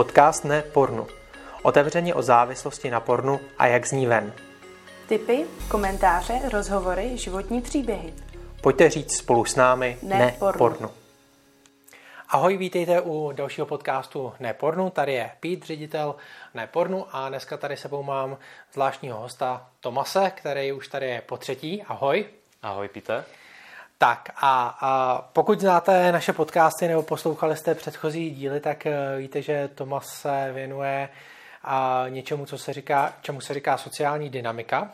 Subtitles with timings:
[0.00, 1.06] Podcast Ne pornu.
[1.62, 4.32] Otevřeně o závislosti na pornu a jak z ní ven.
[5.08, 8.14] Tipy, komentáře, rozhovory, životní příběhy.
[8.60, 10.58] Pojďte říct spolu s námi Ne Ne, pornu.
[10.58, 10.90] pornu.
[12.28, 14.90] Ahoj, vítejte u dalšího podcastu Ne pornu.
[14.90, 16.14] Tady je Pít, ředitel
[16.54, 18.38] Ne pornu a dneska tady sebou mám
[18.72, 21.82] zvláštního hosta Tomase, který už tady je po třetí.
[21.82, 22.24] Ahoj.
[22.62, 23.24] Ahoj, Píte.
[24.02, 29.42] Tak a, a pokud znáte naše podcasty nebo poslouchali jste předchozí díly, tak eh, víte,
[29.42, 31.08] že Tomas se věnuje
[31.64, 34.90] a něčemu, co se říká, čemu se říká sociální dynamika.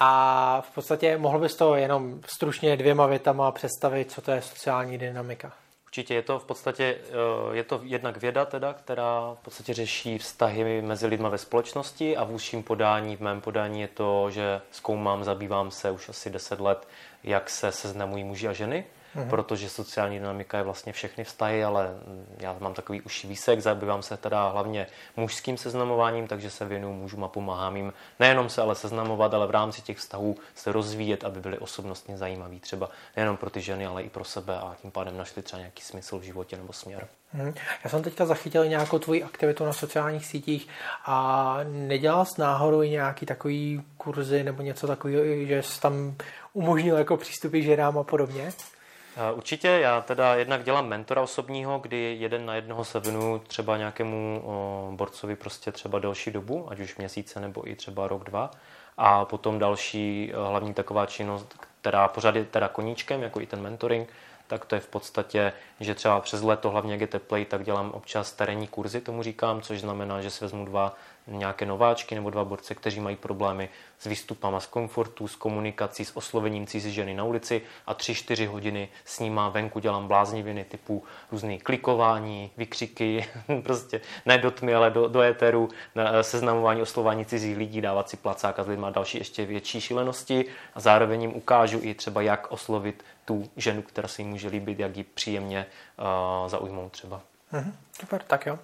[0.00, 4.98] A v podstatě mohl bys to jenom stručně dvěma větama představit, co to je sociální
[4.98, 5.52] dynamika.
[5.84, 10.18] Určitě je to v podstatě, eh, je to jednak věda teda, která v podstatě řeší
[10.18, 14.60] vztahy mezi lidmi ve společnosti a v úzším podání, v mém podání je to, že
[14.70, 16.88] zkoumám, zabývám se už asi 10 let,
[17.24, 18.84] jak se seznamují muži a ženy,
[19.16, 19.28] mm-hmm.
[19.28, 21.90] protože sociální dynamika je vlastně všechny vztahy, ale
[22.38, 27.24] já mám takový užší výsek, zabývám se teda hlavně mužským seznamováním, takže se věnuju mužům
[27.24, 31.40] a pomáhám jim nejenom se ale seznamovat, ale v rámci těch vztahů se rozvíjet, aby
[31.40, 35.16] byly osobnostně zajímaví, třeba nejenom pro ty ženy, ale i pro sebe a tím pádem
[35.16, 37.08] našli třeba nějaký smysl v životě nebo směr.
[37.32, 37.54] Mhm.
[37.84, 40.68] Já jsem teďka zachytil nějakou tvoji aktivitu na sociálních sítích
[41.06, 46.16] a nedělal jsi náhodou i nějaký takový kurzy nebo něco takového, že jsi tam
[46.52, 48.52] umožnil jako přístupy ženám a podobně?
[49.16, 53.76] Eh, Určitě, já teda jednak dělám mentora osobního, kdy jeden na jednoho se věnuju třeba
[53.76, 54.42] nějakému
[54.96, 58.50] borcovi prostě třeba delší dobu, ať už měsíce nebo i třeba rok, dva.
[58.96, 63.62] A potom další eh, hlavní taková činnost, která pořád je teda koníčkem, jako i ten
[63.62, 64.08] mentoring,
[64.46, 67.90] tak to je v podstatě, že třeba přes léto, hlavně jak je teplej, tak dělám
[67.90, 70.96] občas terénní kurzy, tomu říkám, což znamená, že si vezmu dva
[71.30, 76.16] nějaké nováčky nebo dva borce, kteří mají problémy s výstupama z komfortu, s komunikací, s
[76.16, 81.04] oslovením cizí ženy na ulici a tři čtyři hodiny s nima venku dělám blázniviny typu
[81.32, 83.28] různý klikování, vykřiky,
[83.62, 88.16] prostě ne do tmy, ale do, do éteru, na- seznamování, oslování cizích lidí, dávat si
[88.16, 90.44] placák a s lidmi a další ještě větší šílenosti
[90.74, 94.78] a zároveň jim ukážu i třeba, jak oslovit tu ženu, která se jim může líbit,
[94.78, 95.66] jak ji příjemně
[95.98, 97.20] uh, zaujmout třeba.
[97.52, 98.58] Mhm, super, tak jo.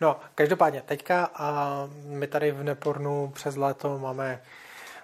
[0.00, 4.40] No, každopádně, teďka a my tady v Nepornu přes léto máme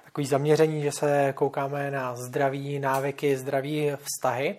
[0.05, 4.57] takový zaměření, že se koukáme na zdraví návyky, zdraví vztahy.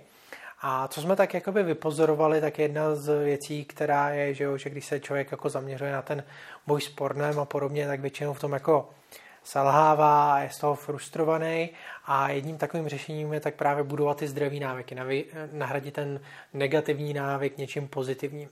[0.61, 4.69] A co jsme tak jakoby vypozorovali, tak jedna z věcí, která je, že, jo, že
[4.69, 6.23] když se člověk jako zaměřuje na ten
[6.67, 8.89] boj s pornem a podobně, tak většinou v tom jako
[9.43, 11.69] selhává a je z toho frustrovaný
[12.05, 14.95] a jedním takovým řešením je tak právě budovat ty zdraví návyky,
[15.51, 16.19] nahradit ten
[16.53, 18.49] negativní návyk něčím pozitivním.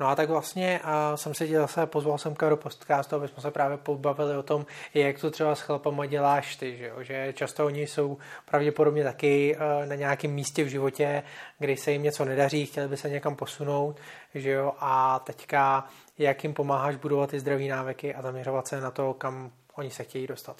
[0.00, 3.42] No a tak vlastně a jsem se tě zase pozval jsem do podcastu, aby jsme
[3.42, 7.02] se právě pobavili o tom, jak to třeba s chlapama děláš ty, že, jo?
[7.02, 11.22] že často oni jsou pravděpodobně taky eh, na nějakém místě v životě,
[11.58, 13.96] kdy se jim něco nedaří, chtěli by se někam posunout,
[14.34, 15.88] že jo, a teďka
[16.18, 20.04] jak jim pomáháš budovat ty zdraví návyky a zaměřovat se na to, kam oni se
[20.04, 20.56] chtějí dostat.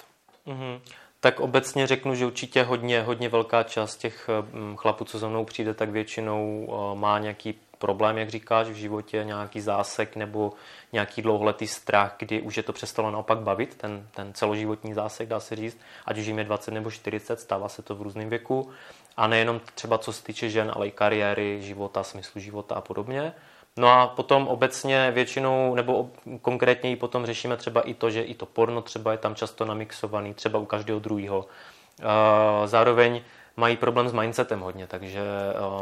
[0.47, 0.81] Mm-hmm.
[1.19, 5.45] Tak obecně řeknu, že určitě hodně, hodně velká část těch mm, chlapů, co za mnou
[5.45, 10.53] přijde, tak většinou uh, má nějaký problém, jak říkáš, v životě, nějaký zásek nebo
[10.93, 15.39] nějaký dlouholetý strach, kdy už je to přestalo naopak bavit, ten, ten celoživotní zásek, dá
[15.39, 18.69] se říct, ať už jim je 20 nebo 40, stává se to v různém věku.
[19.17, 23.33] A nejenom třeba co se týče žen, ale i kariéry, života, smyslu života a podobně.
[23.77, 26.09] No a potom obecně většinou, nebo
[26.41, 29.65] konkrétně i potom řešíme třeba i to, že i to porno třeba je tam často
[29.65, 31.45] namixovaný, třeba u každého druhého.
[32.65, 33.21] Zároveň
[33.57, 35.21] mají problém s mindsetem hodně, takže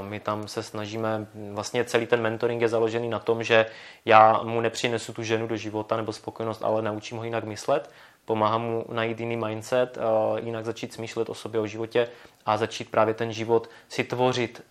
[0.02, 3.66] my tam se snažíme, vlastně celý ten mentoring je založený na tom, že
[4.06, 7.90] já mu nepřinesu tu ženu do života nebo spokojenost, ale naučím ho jinak myslet,
[8.26, 9.98] pomáhám mu najít jiný mindset,
[10.44, 12.08] jinak začít smýšlet o sobě, o životě
[12.46, 14.62] a začít právě ten život si tvořit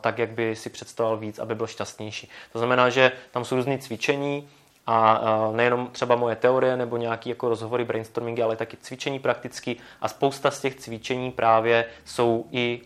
[0.00, 2.30] tak, jak by si představoval víc, aby byl šťastnější.
[2.52, 4.48] To znamená, že tam jsou různé cvičení,
[4.90, 5.20] a
[5.52, 10.50] nejenom třeba moje teorie nebo nějaké jako rozhovory, brainstormingy, ale taky cvičení prakticky a spousta
[10.50, 12.80] z těch cvičení právě jsou i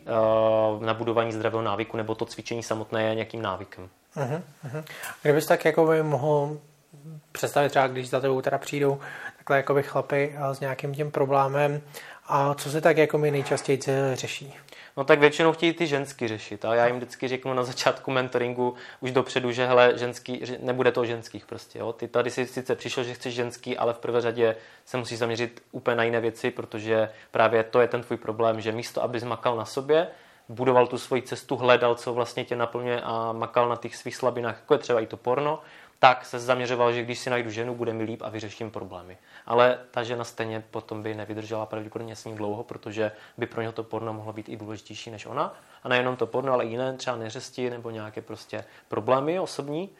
[0.75, 3.89] uh, na budování zdravého návyku, nebo to cvičení samotné je nějakým návykem.
[4.17, 4.85] Uh-huh, uh-huh.
[5.23, 6.59] Kdybys tak jako by mohl
[7.33, 8.99] představit třeba, když za tebou teda přijdou
[9.39, 11.81] takhle jako by chlapy s nějakým tím problémem
[12.27, 13.81] a co se tak jako mi nejčastěji
[14.15, 14.55] řeší?
[14.97, 18.75] No tak většinou chtějí ty ženský řešit a já jim vždycky řeknu na začátku mentoringu
[19.01, 21.93] už dopředu, že hele, ženský, že nebude to ženských prostě, jo.
[21.93, 25.63] Ty tady si sice přišel, že chceš ženský, ale v prvé řadě se musíš zaměřit
[25.73, 29.57] úplně na jiné věci, protože právě to je ten tvůj problém, že místo, aby makal
[29.57, 30.09] na sobě,
[30.49, 34.57] budoval tu svoji cestu, hledal, co vlastně tě naplňuje a makal na těch svých slabinách,
[34.57, 35.59] jako je třeba i to porno,
[36.03, 39.19] tak se zaměřoval, že když si najdu ženu, bude mi líp a vyřeším problémy.
[39.47, 43.73] Ale ta žena stejně potom by nevydržela pravděpodobně s ním dlouho, protože by pro něho
[43.73, 45.55] to porno mohlo být i důležitější než ona.
[45.83, 49.91] A nejenom to porno, ale i jiné třeba neřesti nebo nějaké prostě problémy osobní.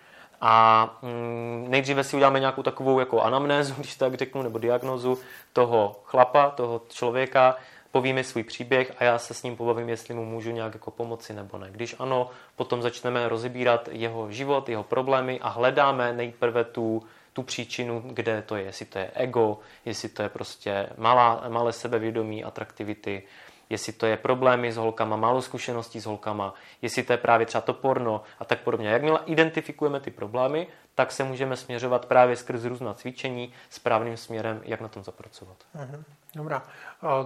[0.41, 5.19] A mm, nejdříve si uděláme nějakou takovou jako anamnézu, když tak řeknu, nebo diagnozu
[5.53, 7.57] toho chlapa, toho člověka,
[7.93, 11.33] povíme svůj příběh a já se s ním pobavím, jestli mu můžu nějak jako pomoci
[11.33, 11.69] nebo ne.
[11.71, 17.03] Když ano, potom začneme rozebírat jeho život, jeho problémy a hledáme nejprve tu,
[17.33, 21.73] tu příčinu, kde to je, jestli to je ego, jestli to je prostě malá, malé
[21.73, 23.23] sebevědomí, atraktivity,
[23.73, 27.61] jestli to je problémy s holkama, málo zkušeností s holkama, jestli to je právě třeba
[27.61, 28.89] to porno a tak podobně.
[28.89, 34.81] Jakmile identifikujeme ty problémy, tak se můžeme směřovat právě skrz různá cvičení správným směrem, jak
[34.81, 35.57] na tom zapracovat.
[35.75, 36.05] Mhm.
[36.35, 36.63] Dobrá.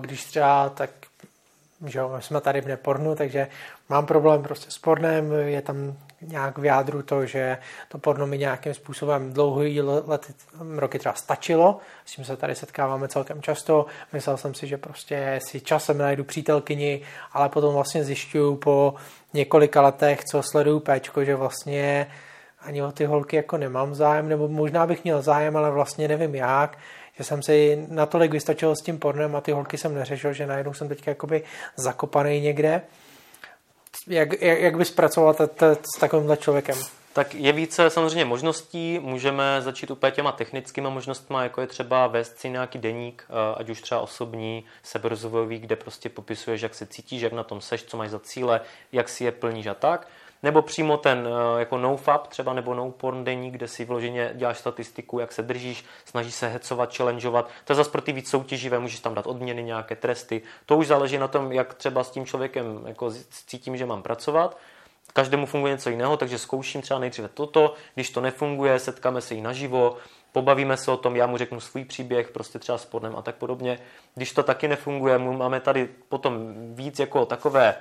[0.00, 0.90] Když třeba tak
[1.86, 3.48] že jo, jsme tady v nepornu, takže
[3.88, 7.58] mám problém prostě s pornem, je tam nějak v jádru to, že
[7.88, 10.34] to porno mi nějakým způsobem dlouhý lety,
[10.76, 15.40] roky třeba stačilo, s tím se tady setkáváme celkem často, myslel jsem si, že prostě
[15.42, 17.00] si časem najdu přítelkyni,
[17.32, 18.94] ale potom vlastně zjišťuju po
[19.34, 22.06] několika letech, co sleduju péčko, že vlastně
[22.60, 26.34] ani o ty holky jako nemám zájem, nebo možná bych měl zájem, ale vlastně nevím
[26.34, 26.78] jak,
[27.16, 30.74] že jsem si natolik vystačil s tím pornem a ty holky jsem neřešil, že najednou
[30.74, 31.42] jsem teď jakoby
[31.76, 32.82] zakopaný někde.
[34.06, 36.76] Jak, jak, jak bys pracoval t- t- s takovýmhle člověkem?
[37.12, 42.38] Tak je více samozřejmě možností, můžeme začít úplně těma technickými možnostmi, jako je třeba vést
[42.38, 47.22] si nějaký deník, eh, ať už třeba osobní, seberozvojový, kde prostě popisuješ, jak se cítíš,
[47.22, 48.60] jak na tom seš, co máš za cíle,
[48.92, 50.08] jak si je plníš a tak
[50.46, 54.58] nebo přímo ten eh, jako nofap třeba nebo no porn deník, kde si vloženě děláš
[54.58, 57.50] statistiku, jak se držíš, snažíš se hecovat, challengeovat.
[57.64, 60.42] To je zase pro ty víc soutěživé, můžeš tam dát odměny, nějaké tresty.
[60.66, 63.10] To už záleží na tom, jak třeba s tím člověkem jako
[63.46, 64.58] cítím, že mám pracovat.
[65.12, 69.40] Každému funguje něco jiného, takže zkouším třeba nejdříve toto, když to nefunguje, setkáme se i
[69.40, 69.96] naživo,
[70.32, 73.78] pobavíme se o tom, já mu řeknu svůj příběh, prostě třeba s a tak podobně.
[74.14, 77.74] Když to taky nefunguje, máme tady potom víc jako takové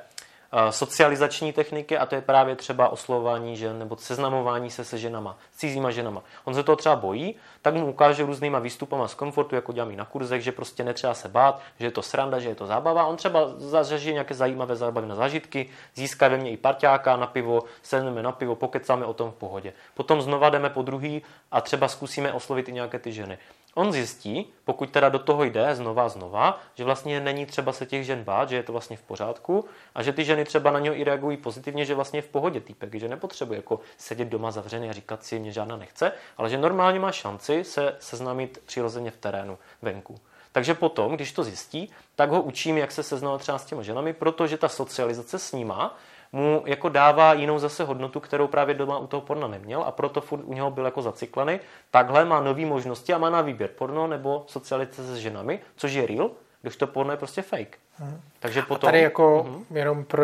[0.70, 5.58] socializační techniky a to je právě třeba oslovování žen nebo seznamování se se ženama, s
[5.58, 6.24] cizíma ženama.
[6.44, 9.96] On se toho třeba bojí, tak mu ukáže různýma výstupama z komfortu, jako dělám i
[9.96, 13.06] na kurzech, že prostě netřeba se bát, že je to sranda, že je to zábava.
[13.06, 18.24] On třeba zažije nějaké zajímavé zábavy zážitky, získá ve mně i parťáka na pivo, sedneme
[18.24, 19.74] na pivo, pokecáme o tom v pohodě.
[19.94, 23.38] Potom znova jdeme po druhý a třeba zkusíme oslovit i nějaké ty ženy.
[23.78, 27.86] On zjistí, pokud teda do toho jde znova a znova, že vlastně není třeba se
[27.86, 30.80] těch žen bát, že je to vlastně v pořádku a že ty ženy třeba na
[30.80, 34.52] něho i reagují pozitivně, že vlastně je v pohodě týpek, že nepotřebuje jako sedět doma
[34.52, 39.12] zavřený a říkat si, mě žádná nechce, ale že normálně má šanci se seznámit přirozeně
[39.12, 40.16] v terénu, venku.
[40.52, 44.14] Takže potom, když to zjistí, tak ho učím, jak se seznamovat třeba s těma ženami,
[44.14, 45.98] protože ta socializace s nima
[46.36, 50.22] mu jako dává jinou zase hodnotu, kterou právě doma u toho porna neměl a proto
[50.22, 51.60] furt u něho byl jako zacyklený.
[51.92, 56.08] Takhle má nové možnosti a má na výběr porno nebo socializace s ženami, což je
[56.08, 57.78] real, když to porno je prostě fake.
[57.98, 58.22] Hmm.
[58.40, 58.88] Takže potom...
[58.88, 59.66] A tady jako hmm.
[59.78, 60.24] jenom pro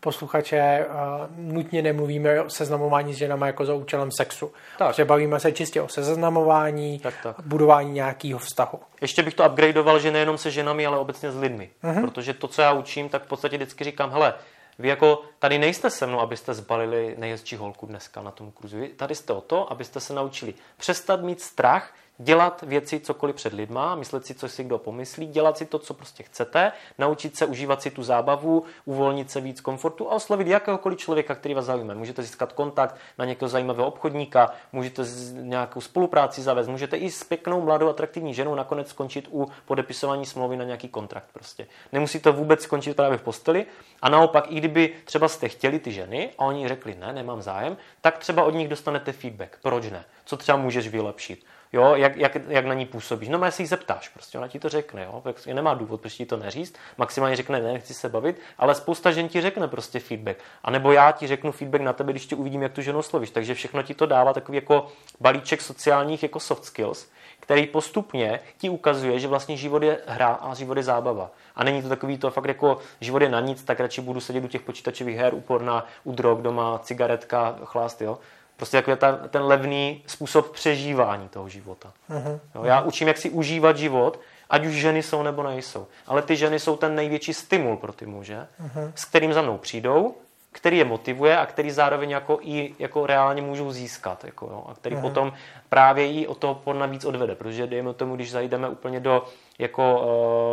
[0.00, 4.52] posluchače uh, nutně nemluvíme o seznamování s ženama jako za účelem sexu.
[4.78, 4.88] Tak.
[4.88, 7.36] Protože bavíme se čistě o seznamování, tak, tak.
[7.46, 8.80] budování nějakého vztahu.
[9.00, 11.70] Ještě bych to upgradeoval, že nejenom se ženami, ale obecně s lidmi.
[11.84, 12.00] Uh-huh.
[12.00, 14.34] Protože to, co já učím, tak v podstatě vždycky říkám, hele,
[14.80, 18.80] vy jako tady nejste se mnou, abyste zbalili nejhezčí holku dneska na tom kurzu.
[18.80, 23.52] Vy tady jste o to, abyste se naučili přestat mít strach dělat věci cokoliv před
[23.52, 27.46] lidma, myslet si, co si kdo pomyslí, dělat si to, co prostě chcete, naučit se
[27.46, 31.94] užívat si tu zábavu, uvolnit se víc komfortu a oslovit jakéhokoliv člověka, který vás zajímá.
[31.94, 35.02] Můžete získat kontakt na nějakého zajímavého obchodníka, můžete
[35.32, 40.56] nějakou spolupráci zavést, můžete i s pěknou, mladou, atraktivní ženou nakonec skončit u podepisování smlouvy
[40.56, 41.26] na nějaký kontrakt.
[41.32, 41.66] Prostě.
[41.92, 43.66] Nemusí to vůbec skončit právě v posteli.
[44.02, 47.76] A naopak, i kdyby třeba jste chtěli ty ženy a oni řekli ne, nemám zájem,
[48.00, 49.58] tak třeba od nich dostanete feedback.
[49.62, 50.04] Proč ne?
[50.24, 51.44] Co třeba můžeš vylepšit?
[51.72, 53.28] Jo, jak, jak, jak, na ní působíš.
[53.28, 56.26] No, si ji zeptáš, prostě ona ti to řekne, jo, prostě nemá důvod, proč ti
[56.26, 60.36] to neříct, maximálně řekne, ne, nechci se bavit, ale spousta žen ti řekne prostě feedback.
[60.62, 63.30] A nebo já ti řeknu feedback na tebe, když tě uvidím, jak tu ženu oslovíš.
[63.30, 64.86] Takže všechno ti to dává takový jako
[65.20, 67.08] balíček sociálních jako soft skills,
[67.40, 71.30] který postupně ti ukazuje, že vlastně život je hra a život je zábava.
[71.56, 74.44] A není to takový to fakt jako život je na nic, tak radši budu sedět
[74.44, 78.18] u těch počítačových her, úporná, u drog doma, cigaretka, chlást, jo.
[78.60, 81.92] Prostě jako je ta, ten levný způsob přežívání toho života.
[82.10, 82.40] Uh-huh.
[82.54, 85.86] Jo, já učím, jak si užívat život, ať už ženy jsou nebo nejsou.
[86.06, 88.92] Ale ty ženy jsou ten největší stimul pro ty muže, uh-huh.
[88.94, 90.14] s kterým za mnou přijdou,
[90.52, 94.24] který je motivuje a který zároveň jako i jako reálně můžou získat.
[94.24, 95.00] Jako, jo, a který uh-huh.
[95.00, 95.32] potom
[95.68, 97.34] právě i o toho porna víc odvede.
[97.34, 99.24] Protože dejme tomu, když zajdeme úplně do
[99.58, 100.00] jako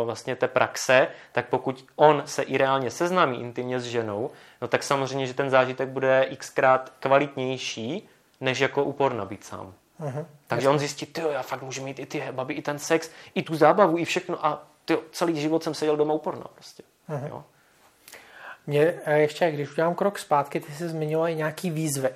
[0.00, 4.30] uh, vlastně té praxe, tak pokud on se i reálně seznámí intimně s ženou,
[4.62, 8.08] no tak samozřejmě, že ten zážitek bude xkrát kvalitnější,
[8.40, 9.72] než jako upor nabít sám.
[10.00, 10.26] Uh-huh.
[10.46, 10.68] Takže Jasně.
[10.68, 13.54] on zjistí, ty já fakt můžu mít i ty baby, i ten sex, i tu
[13.54, 16.82] zábavu, i všechno a tyjo, celý život jsem seděl doma uporna prostě.
[17.08, 17.28] Uh-huh.
[17.28, 17.44] Jo.
[18.68, 22.10] Mě ještě, když udělám krok zpátky, ty jsi zmiňoval i nějaký výzvy.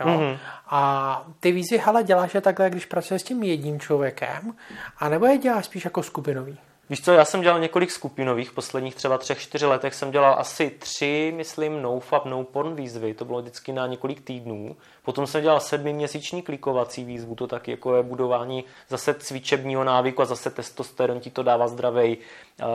[0.00, 0.06] Jo?
[0.06, 0.38] Mm-hmm.
[0.66, 4.54] A ty výzvy, hele, děláš je takhle, když pracuješ s tím jedním člověkem,
[4.98, 6.58] anebo je děláš spíš jako skupinový?
[6.92, 10.34] Víš co, já jsem dělal několik skupinových, v posledních třeba třech, čtyři letech jsem dělal
[10.38, 14.76] asi tři, myslím, no fab, no porn výzvy, to bylo vždycky na několik týdnů.
[15.02, 20.24] Potom jsem dělal sedmiměsíční klikovací výzvu, to taky jako je budování zase cvičebního návyku a
[20.24, 22.16] zase testosteron ti to dává zdravej.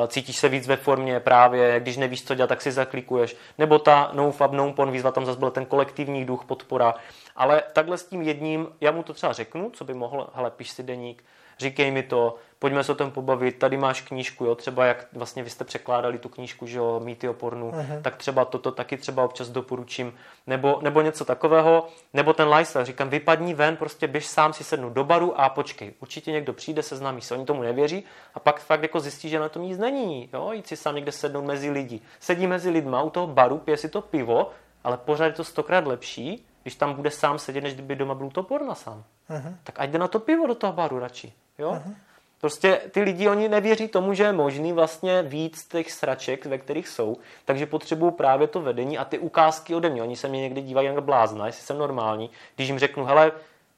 [0.07, 3.35] Cítíš se víc ve formě právě, když nevíš, co dělat, tak si zaklikuješ.
[3.57, 6.95] Nebo ta no fab, no porn výzva, tam zase byl ten kolektivní duch, podpora.
[7.35, 10.69] Ale takhle s tím jedním, já mu to třeba řeknu, co by mohl, hele, piš
[10.69, 11.23] si deník,
[11.59, 15.43] říkej mi to, pojďme se o tom pobavit, tady máš knížku, jo, třeba jak vlastně
[15.43, 18.01] vy jste překládali tu knížku, že jo, mýty o pornu, uh-huh.
[18.01, 20.13] tak třeba toto taky třeba občas doporučím,
[20.47, 24.89] nebo, nebo něco takového, nebo ten lifestyle, říkám, vypadni ven, prostě běž sám si sednu
[24.89, 28.81] do baru a počkej, určitě někdo přijde, seznámí se, oni tomu nevěří a pak fakt
[28.83, 31.99] jako zjistí, že na tom nic není, jo, jít si sám někde sednout mezi lidi.
[32.19, 34.51] Sedí mezi lidma u toho baru, pije si to pivo,
[34.83, 38.29] ale pořád je to stokrát lepší, když tam bude sám sedět, než kdyby doma byl
[38.29, 39.03] to porna sám.
[39.29, 39.55] Uh-huh.
[39.63, 41.33] Tak ať jde na to pivo do toho baru radši.
[41.57, 41.71] Jo?
[41.71, 41.95] Uh-huh.
[42.41, 46.87] Prostě ty lidi, oni nevěří tomu, že je možný vlastně víc těch sraček, ve kterých
[46.87, 50.01] jsou, takže potřebují právě to vedení a ty ukázky ode mě.
[50.01, 52.29] Oni se mě někdy dívají jak blázna, jestli jsem normální.
[52.55, 53.31] Když jim řeknu, hele,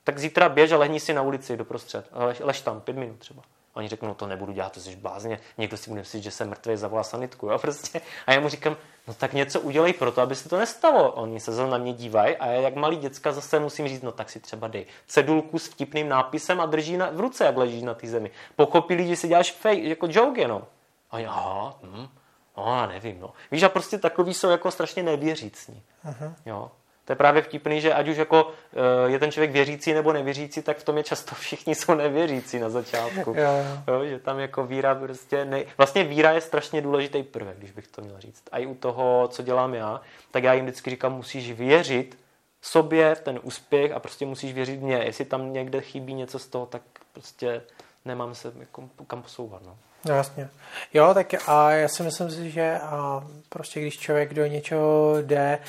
[0.04, 2.06] tak zítra běž a lehni si na ulici doprostřed.
[2.12, 3.42] Lež, lež tam, pět minut třeba.
[3.80, 5.40] Oni řeknou, no to nebudu dělat, to jsi blázně.
[5.58, 7.48] Někdo si bude myslet, že jsem mrtvý, zavolá sanitku.
[7.48, 7.58] Jo?
[7.62, 8.02] Prostě.
[8.28, 11.12] A já mu říkám, no tak něco udělej pro to, aby se to nestalo.
[11.12, 14.12] Oni se zase na mě dívají a já jak malý děcka zase musím říct, no
[14.12, 17.82] tak si třeba dej cedulku s vtipným nápisem a drží na, v ruce, jak leží
[17.82, 18.32] na té zemi.
[18.56, 20.66] Pochopili, že si děláš fake, jako joke jenom.
[21.12, 22.08] A já, aha, hm,
[22.58, 23.34] no já nevím, no.
[23.52, 25.84] Víš, a prostě takový jsou jako strašně nevěřícní.
[26.06, 26.34] Uh-huh.
[26.46, 26.72] Jo.
[27.10, 30.62] To je právě vtipný, že ať už jako eh, je ten člověk věřící nebo nevěřící,
[30.62, 33.34] tak v tom je často všichni jsou nevěřící na začátku.
[33.38, 33.94] jo, jo.
[33.94, 35.46] Jo, že tam jako víra prostě...
[35.46, 35.64] Ne...
[35.78, 38.44] Vlastně víra je strašně důležitý prvek, když bych to měl říct.
[38.52, 40.02] A i u toho, co dělám já,
[40.32, 42.18] tak já jim vždycky říkám, musíš věřit
[42.62, 44.98] sobě v ten úspěch a prostě musíš věřit mě.
[44.98, 46.82] Jestli tam někde chybí něco z toho, tak
[47.14, 47.62] prostě
[48.06, 49.62] nemám se jako kam posouvat.
[49.66, 49.78] No.
[50.06, 50.50] No, jasně.
[50.94, 55.60] Jo, tak a já si myslím si, že a prostě když člověk do něčeho jde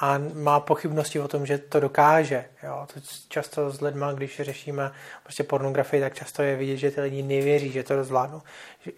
[0.00, 2.44] a má pochybnosti o tom, že to dokáže.
[2.62, 2.86] Jo.
[2.94, 4.92] To často s lidma, když řešíme
[5.22, 8.42] prostě pornografii, tak často je vidět, že ty lidi nevěří, že to rozvládnou.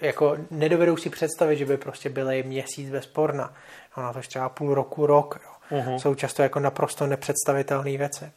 [0.00, 3.54] Jako nedovedou si představit, že by prostě byli měsíc bez porna.
[3.96, 5.40] Jo, na to třeba půl roku, rok.
[5.44, 5.78] Jo.
[5.78, 5.96] Uh-huh.
[5.96, 8.30] Jsou často jako naprosto nepředstavitelné věci.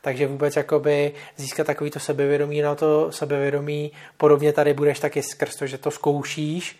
[0.00, 5.66] Takže vůbec jakoby získat takovýto sebevědomí na to sebevědomí, podobně tady budeš taky skrz to,
[5.66, 6.78] že to zkoušíš,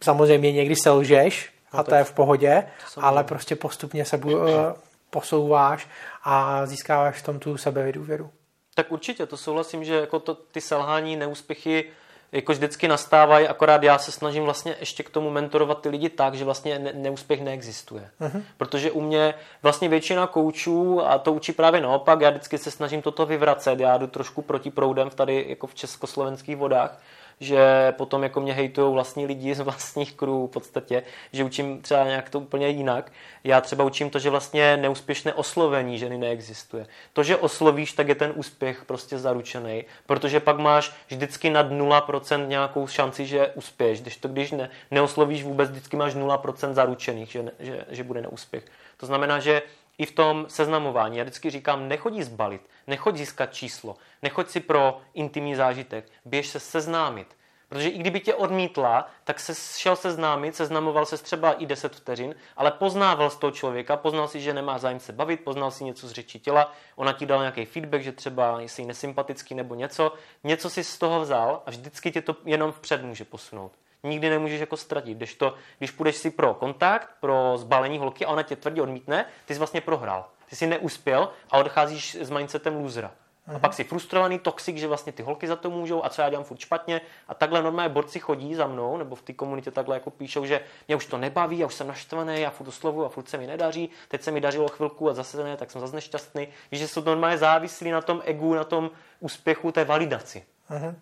[0.00, 4.74] samozřejmě někdy selžeš, a to je v pohodě, ale prostě postupně se bu- eh,
[5.10, 5.88] posouváš
[6.24, 8.30] a získáváš v tom tu sebevydůvěru.
[8.74, 11.84] Tak určitě, to souhlasím, že jako to, ty selhání, neúspěchy
[12.32, 16.34] jako vždycky nastávají, akorát já se snažím vlastně ještě k tomu mentorovat ty lidi tak,
[16.34, 18.10] že vlastně ne, neúspěch neexistuje.
[18.20, 18.42] Uh-huh.
[18.56, 23.02] Protože u mě vlastně většina koučů, a to učí právě naopak, já vždycky se snažím
[23.02, 26.98] toto vyvracet, já jdu trošku proti proudem tady jako v československých vodách,
[27.40, 31.02] že potom jako mě hejtují vlastní lidi z vlastních krů v podstatě,
[31.32, 33.12] že učím třeba nějak to úplně jinak.
[33.44, 36.86] Já třeba učím to, že vlastně neúspěšné oslovení ženy neexistuje.
[37.12, 42.46] To, že oslovíš, tak je ten úspěch prostě zaručený, protože pak máš vždycky nad 0%
[42.46, 44.00] nějakou šanci, že uspěš.
[44.00, 48.64] Když to když ne, neoslovíš vůbec, vždycky máš 0% zaručených, že, že, že bude neúspěch.
[48.96, 49.62] To znamená, že
[49.98, 51.18] i v tom seznamování.
[51.18, 56.60] Já vždycky říkám, nechodí zbalit, nechoď získat číslo, nechoď si pro intimní zážitek, běž se
[56.60, 57.38] seznámit.
[57.68, 62.34] Protože i kdyby tě odmítla, tak se šel seznámit, seznamoval se třeba i 10 vteřin,
[62.56, 66.08] ale poznával z toho člověka, poznal si, že nemá zájem se bavit, poznal si něco
[66.08, 70.12] z řeči těla, ona ti dala nějaký feedback, že třeba jsi nesympatický nebo něco,
[70.44, 74.60] něco si z toho vzal a vždycky tě to jenom vpřed může posunout nikdy nemůžeš
[74.60, 75.16] jako ztratit.
[75.16, 79.26] Když, to, když půjdeš si pro kontakt, pro zbalení holky a ona tě tvrdě odmítne,
[79.44, 80.28] ty jsi vlastně prohrál.
[80.50, 83.10] Ty jsi neuspěl a odcházíš s mindsetem losera.
[83.48, 83.60] A mhm.
[83.60, 86.44] pak si frustrovaný, toxik, že vlastně ty holky za to můžou a co já dělám
[86.44, 87.00] furt špatně.
[87.28, 90.60] A takhle normálně borci chodí za mnou, nebo v té komunitě takhle jako píšou, že
[90.88, 93.46] mě už to nebaví, já už jsem naštvaný, já furt oslovuju a furt se mi
[93.46, 96.48] nedaří, teď se mi dařilo chvilku a zase ne, tak jsem zase nešťastný.
[96.72, 98.90] Víš, že jsou normálně závislí na tom egu, na tom
[99.20, 100.44] úspěchu, té validaci.
[100.70, 100.94] Uh-huh.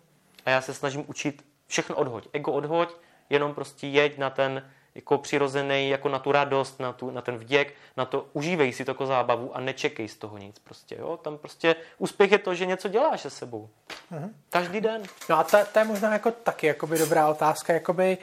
[0.45, 2.27] A já se snažím učit všechno odhoď.
[2.33, 2.89] Ego odhoď,
[3.29, 4.63] jenom prostě jeď na ten
[4.97, 8.85] jako přirozený, jako na tu radost, na, tu, na ten vděk, na to užívej si
[8.85, 11.17] to jako zábavu a nečekej z toho nic prostě, jo.
[11.17, 13.69] Tam prostě úspěch je to, že něco děláš se sebou.
[14.11, 14.35] Mhm.
[14.49, 15.03] Každý den.
[15.29, 18.17] No a to, to, je možná jako taky jakoby dobrá otázka, jakoby,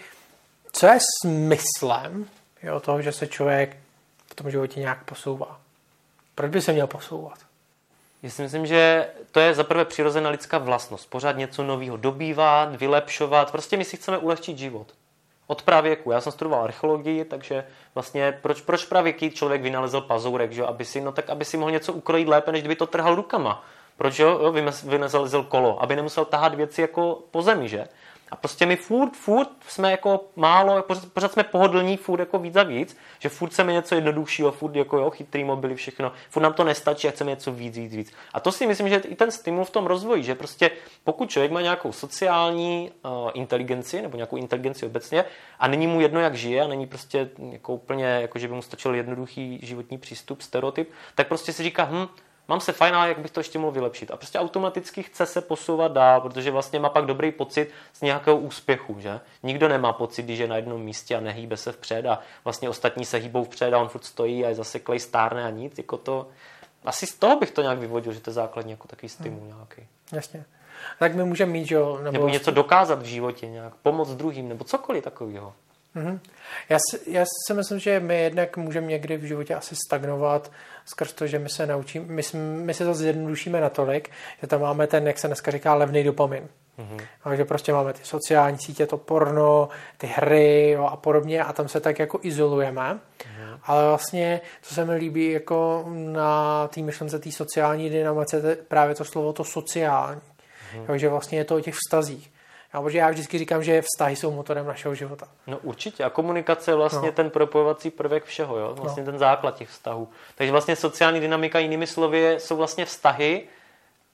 [0.73, 2.29] co je smyslem
[2.63, 3.77] jo, toho, že se člověk
[4.27, 5.61] v tom životě nějak posouvá?
[6.35, 7.39] Proč by se měl posouvat?
[8.25, 11.11] Já si myslím, že to je zaprvé přirozená lidská vlastnost.
[11.11, 13.53] Pořád něco nového dobývat, vylepšovat.
[13.53, 14.87] Prostě my si chceme ulehčit život.
[15.47, 16.11] Od pravěku.
[16.11, 20.67] Já jsem studoval archeologii, takže vlastně proč, proč pravěký člověk vynalezl pazourek, že?
[20.67, 23.65] Aby si, no tak aby si mohl něco ukrojit lépe, než kdyby to trhal rukama.
[23.97, 24.53] Proč jo,
[24.85, 25.83] vynalezl kolo?
[25.83, 27.89] Aby nemusel tahat věci jako po zemi, že?
[28.31, 32.57] A prostě my furt, furt jsme jako málo, pořád, pořád jsme pohodlní, furt jako víc
[32.57, 36.53] a víc, že furt chceme něco jednoduššího, furt jako jo, chytrý mobily, všechno, furt nám
[36.53, 38.13] to nestačí a chceme něco víc, víc, víc.
[38.33, 40.71] A to si myslím, že i ten stimul v tom rozvoji, že prostě
[41.05, 45.25] pokud člověk má nějakou sociální uh, inteligenci nebo nějakou inteligenci obecně
[45.59, 48.63] a není mu jedno, jak žije a není prostě jako úplně, jako že by mu
[48.63, 52.07] stačil jednoduchý životní přístup, stereotyp, tak prostě si říká, hm,
[52.49, 54.11] mám se fajn, ale jak bych to ještě mohl vylepšit.
[54.11, 58.37] A prostě automaticky chce se posouvat dál, protože vlastně má pak dobrý pocit z nějakého
[58.37, 59.21] úspěchu, že?
[59.43, 63.05] Nikdo nemá pocit, když je na jednom místě a nehýbe se vpřed a vlastně ostatní
[63.05, 66.29] se hýbou vpřed a on furt stojí a je zaseklej, stárne a nic, jako to...
[66.85, 69.49] Asi z toho bych to nějak vyvodil, že to je základní jako takový stimul hmm.
[69.49, 69.87] nějaký.
[70.13, 70.45] Jasně.
[70.99, 71.97] Tak my můžeme mít, že jo?
[71.97, 75.55] Nebo, nebo něco dokázat v životě, nějak pomoct druhým, nebo cokoliv takového.
[75.97, 76.21] Mm-hmm.
[76.69, 80.53] Já, si, já si myslím, že my jednak můžeme někdy v životě asi stagnovat
[80.85, 84.11] skrz to, že my se naučíme, my, my se to zjednodušíme natolik,
[84.41, 86.49] že tam máme ten, jak se dneska říká, levný dopamin.
[86.79, 87.05] Mm-hmm.
[87.25, 91.53] A že prostě máme ty sociální sítě, to porno, ty hry jo, a podobně a
[91.53, 92.83] tam se tak jako izolujeme.
[92.83, 93.59] Mm-hmm.
[93.65, 98.95] Ale vlastně, co se mi líbí jako na té myšlence té sociální dynamice, je právě
[98.95, 100.21] to slovo to sociální.
[100.21, 100.85] Mm-hmm.
[100.89, 102.34] Jo, že vlastně je to o těch vztazích.
[102.83, 105.29] Protože já vždycky říkám, že vztahy jsou motorem našeho života.
[105.47, 106.05] No určitě.
[106.05, 107.13] A komunikace je vlastně no.
[107.13, 108.75] ten propojovací prvek všeho, jo?
[108.75, 109.11] Vlastně no.
[109.11, 110.09] ten základ těch vztahů.
[110.35, 113.43] Takže vlastně sociální dynamika, jinými slovy, jsou vlastně vztahy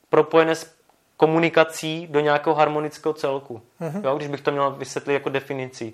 [0.08, 0.74] propojené s
[1.16, 3.62] komunikací do nějakého harmonického celku.
[3.80, 4.04] Mm-hmm.
[4.04, 4.16] Jo?
[4.16, 5.92] Když bych to měl vysvětlit jako definici.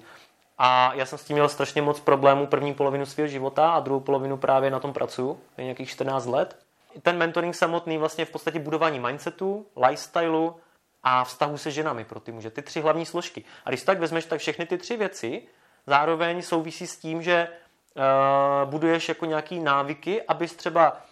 [0.59, 4.01] A já jsem s tím měl strašně moc problémů první polovinu svého života a druhou
[4.01, 6.57] polovinu právě na tom pracuju, nějakých 14 let.
[7.03, 10.53] Ten mentoring samotný vlastně v podstatě budování mindsetu, lifestyleu,
[11.09, 12.51] a vztahu se ženami pro ty muže.
[12.51, 13.45] Ty tři hlavní složky.
[13.65, 15.43] A když tak vezmeš, tak všechny ty tři věci
[15.87, 21.03] zároveň souvisí s tím, že uh, buduješ jako nějaký návyky, abys třeba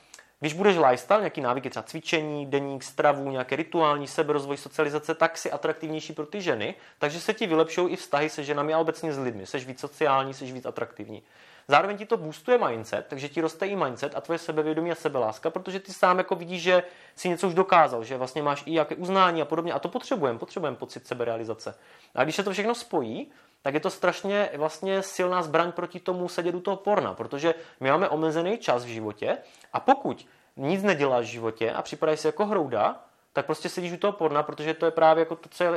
[0.40, 5.50] když budeš lifestyle, nějaký návyky, třeba cvičení, deník, stravu, nějaké rituální seberozvoj, socializace, tak si
[5.50, 9.18] atraktivnější pro ty ženy, takže se ti vylepšou i vztahy se ženami a obecně s
[9.18, 9.46] lidmi.
[9.46, 11.22] Seš víc sociální, seš víc atraktivní.
[11.68, 15.50] Zároveň ti to boostuje mindset, takže ti roste i mindset a tvoje sebevědomí a sebeláska,
[15.50, 16.82] protože ty sám jako vidíš, že
[17.16, 19.72] si něco už dokázal, že vlastně máš i jaké uznání a podobně.
[19.72, 21.74] A to potřebujeme, potřebujeme pocit seberealizace.
[22.14, 23.30] A když se to všechno spojí,
[23.62, 27.90] tak je to strašně vlastně silná zbraň proti tomu sedět u toho porna, protože my
[27.90, 29.38] máme omezený čas v životě
[29.72, 33.96] a pokud nic neděláš v životě a připadáš si jako hrouda, tak prostě sedíš u
[33.96, 35.70] toho porna, protože to je právě jako to, co je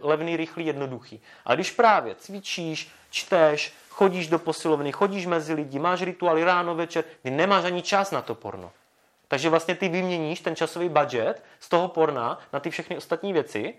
[0.00, 1.20] levný, rychlý, jednoduchý.
[1.44, 7.04] A když právě cvičíš, čteš, chodíš do posilovny, chodíš mezi lidi, máš rituály ráno, večer,
[7.22, 8.72] ty nemáš ani čas na to porno.
[9.28, 13.74] Takže vlastně ty vyměníš ten časový budget z toho porna na ty všechny ostatní věci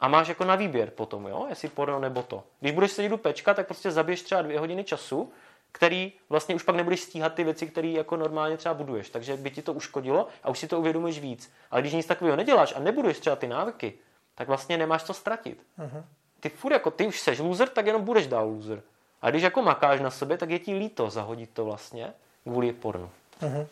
[0.00, 2.44] a máš jako na výběr potom, jo, jestli porno nebo to.
[2.60, 5.32] Když budeš sedět u pečka, tak prostě zabiješ třeba dvě hodiny času,
[5.72, 9.10] který vlastně už pak nebudeš stíhat ty věci, které jako normálně třeba buduješ.
[9.10, 11.52] Takže by ti to uškodilo a už si to uvědomuješ víc.
[11.70, 13.94] Ale když nic takového neděláš a nebuduješ třeba ty návyky,
[14.34, 15.62] tak vlastně nemáš co ztratit.
[15.78, 16.04] Uh-huh.
[16.40, 18.82] Ty furt jako ty už seš loser, tak jenom budeš dál loser.
[19.22, 23.10] A když jako makáš na sobě, tak je ti líto zahodit to vlastně kvůli pornu.
[23.42, 23.66] Uh-huh.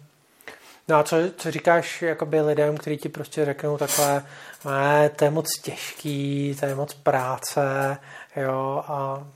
[0.88, 4.26] No a co, co říkáš jakoby lidem, kteří ti prostě řeknou takhle,
[4.64, 7.96] ne, to je moc těžký, to je moc práce,
[8.36, 9.26] jo, a...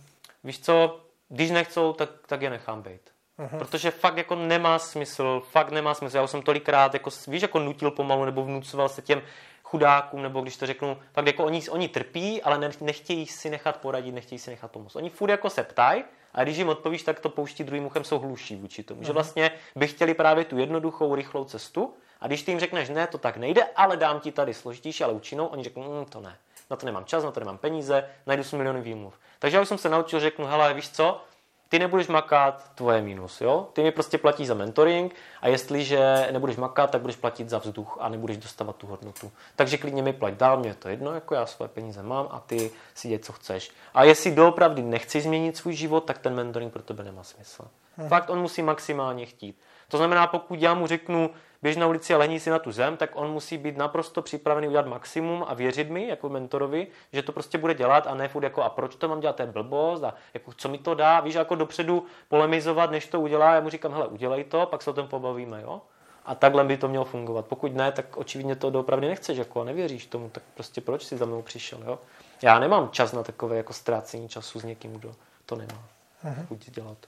[0.45, 3.01] Víš co, když nechcou, tak, tak je nechám být.
[3.39, 3.59] Uh-huh.
[3.59, 6.17] Protože fakt jako nemá smysl, fakt nemá smysl.
[6.17, 9.23] Já už jsem tolikrát, jako, víš, jako nutil pomalu nebo vnucoval se těm
[9.63, 14.13] chudákům, nebo když to řeknu, tak jako oni, oni trpí, ale nechtějí si nechat poradit,
[14.13, 14.97] nechtějí si nechat pomoct.
[14.97, 18.19] Oni furt jako se ptají, a když jim odpovíš, tak to pouští druhým uchem, jsou
[18.19, 19.01] hluší vůči tomu.
[19.01, 19.07] Uh-huh.
[19.07, 23.07] Že vlastně by chtěli právě tu jednoduchou, rychlou cestu a když ty jim řekneš, ne,
[23.07, 26.37] to tak nejde, ale dám ti tady složitější, ale účinnou, oni řeknou, mm, to ne.
[26.71, 29.15] Na to nemám čas, na to nemám peníze, najdu si miliony výmluv.
[29.39, 31.25] Takže já už jsem se naučil, řeknu, hele, víš co,
[31.69, 33.69] ty nebudeš makat, tvoje minus, jo?
[33.73, 37.97] Ty mi prostě platíš za mentoring a jestliže nebudeš makat, tak budeš platit za vzduch
[38.01, 39.33] a nebudeš dostávat tu hodnotu.
[39.57, 42.41] Takže klidně mi plať dál, mě je to jedno, jako já svoje peníze mám a
[42.41, 43.71] ty si děj, co chceš.
[43.95, 47.65] A jestli doopravdy nechceš změnit svůj život, tak ten mentoring pro tebe nemá smysl.
[47.97, 48.09] Hmm.
[48.09, 49.59] Fakt on musí maximálně chtít.
[49.89, 51.31] To znamená, pokud já mu řeknu,
[51.63, 54.69] běž na ulici a lehni si na tu zem, tak on musí být naprosto připravený
[54.69, 58.45] udělat maximum a věřit mi jako mentorovi, že to prostě bude dělat a ne furt
[58.45, 61.21] jako a proč to mám dělat, to je blbost a jako co mi to dá,
[61.21, 64.91] víš, jako dopředu polemizovat, než to udělá, já mu říkám, hele, udělej to, pak se
[64.91, 65.83] o tom pobavíme, jo.
[66.25, 67.47] A takhle by to mělo fungovat.
[67.47, 71.17] Pokud ne, tak očividně to doopravdy nechceš jako a nevěříš tomu, tak prostě proč jsi
[71.17, 71.99] za mnou přišel, jo.
[72.43, 75.15] Já nemám čas na takové jako ztrácení času s někým, kdo
[75.47, 75.85] to nemá
[76.25, 76.47] uh-huh.
[76.47, 76.99] chuť dělat.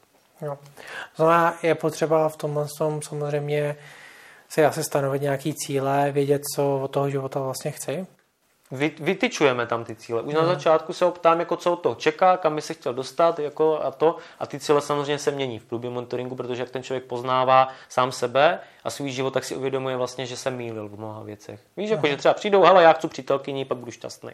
[0.42, 0.58] Jo.
[1.16, 3.76] Znamená, je potřeba v tomhle tom samozřejmě
[4.48, 8.06] si asi stanovit nějaký cíle, vědět, co od toho života vlastně chci.
[8.70, 10.22] vy, vytyčujeme tam ty cíle.
[10.22, 10.42] Už hmm.
[10.42, 13.80] na začátku se optám, jako co od toho čeká, kam by se chtěl dostat jako
[13.82, 14.16] a to.
[14.38, 18.12] A ty cíle samozřejmě se mění v průběhu monitoringu, protože jak ten člověk poznává sám
[18.12, 21.60] sebe a svůj život, tak si uvědomuje vlastně, že se mýlil v mnoha věcech.
[21.76, 24.30] Víš, jako, že třeba přijdou, hele, já chci přítelkyni, pak budu šťastný.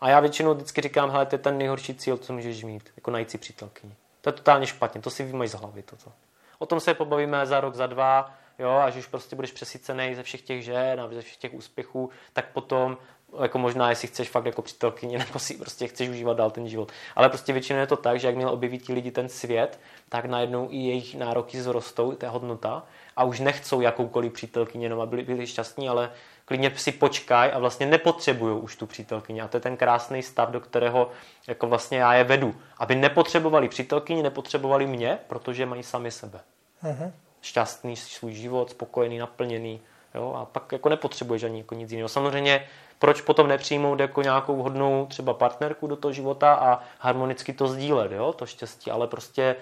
[0.00, 3.10] A já většinou vždycky říkám, hele, to je ten nejhorší cíl, co můžeš mít, jako
[3.10, 3.94] najít si přítelkyni.
[4.26, 5.82] To je totálně špatně, to si vymají z hlavy.
[5.82, 6.12] Toto.
[6.58, 10.22] O tom se pobavíme za rok, za dva, jo, až už prostě budeš přesycený ze
[10.22, 12.98] všech těch žen a ze všech těch úspěchů, tak potom
[13.42, 16.92] jako možná, jestli chceš fakt jako přítelkyni, nebo si prostě chceš užívat dál ten život.
[17.16, 20.68] Ale prostě většinou je to tak, že jakmile objeví ti lidi ten svět, tak najednou
[20.70, 22.86] i jejich nároky zrostou, ta hodnota
[23.16, 26.12] a už nechcou jakoukoliv přítelkyni, jenom aby byli, byli šťastní, ale
[26.46, 29.40] klidně si počkaj a vlastně nepotřebují už tu přítelkyni.
[29.40, 31.10] A to je ten krásný stav, do kterého
[31.46, 32.54] jako vlastně já je vedu.
[32.78, 36.40] Aby nepotřebovali přítelkyni, nepotřebovali mě, protože mají sami sebe.
[36.84, 37.12] Uh-huh.
[37.40, 39.80] Šťastný svůj život, spokojený, naplněný.
[40.14, 40.34] Jo?
[40.36, 42.08] A pak jako nepotřebuješ ani jako nic jiného.
[42.08, 47.68] Samozřejmě proč potom nepřijmout jako nějakou hodnou třeba partnerku do toho života a harmonicky to
[47.68, 48.32] sdílet, jo?
[48.32, 49.56] to štěstí, ale prostě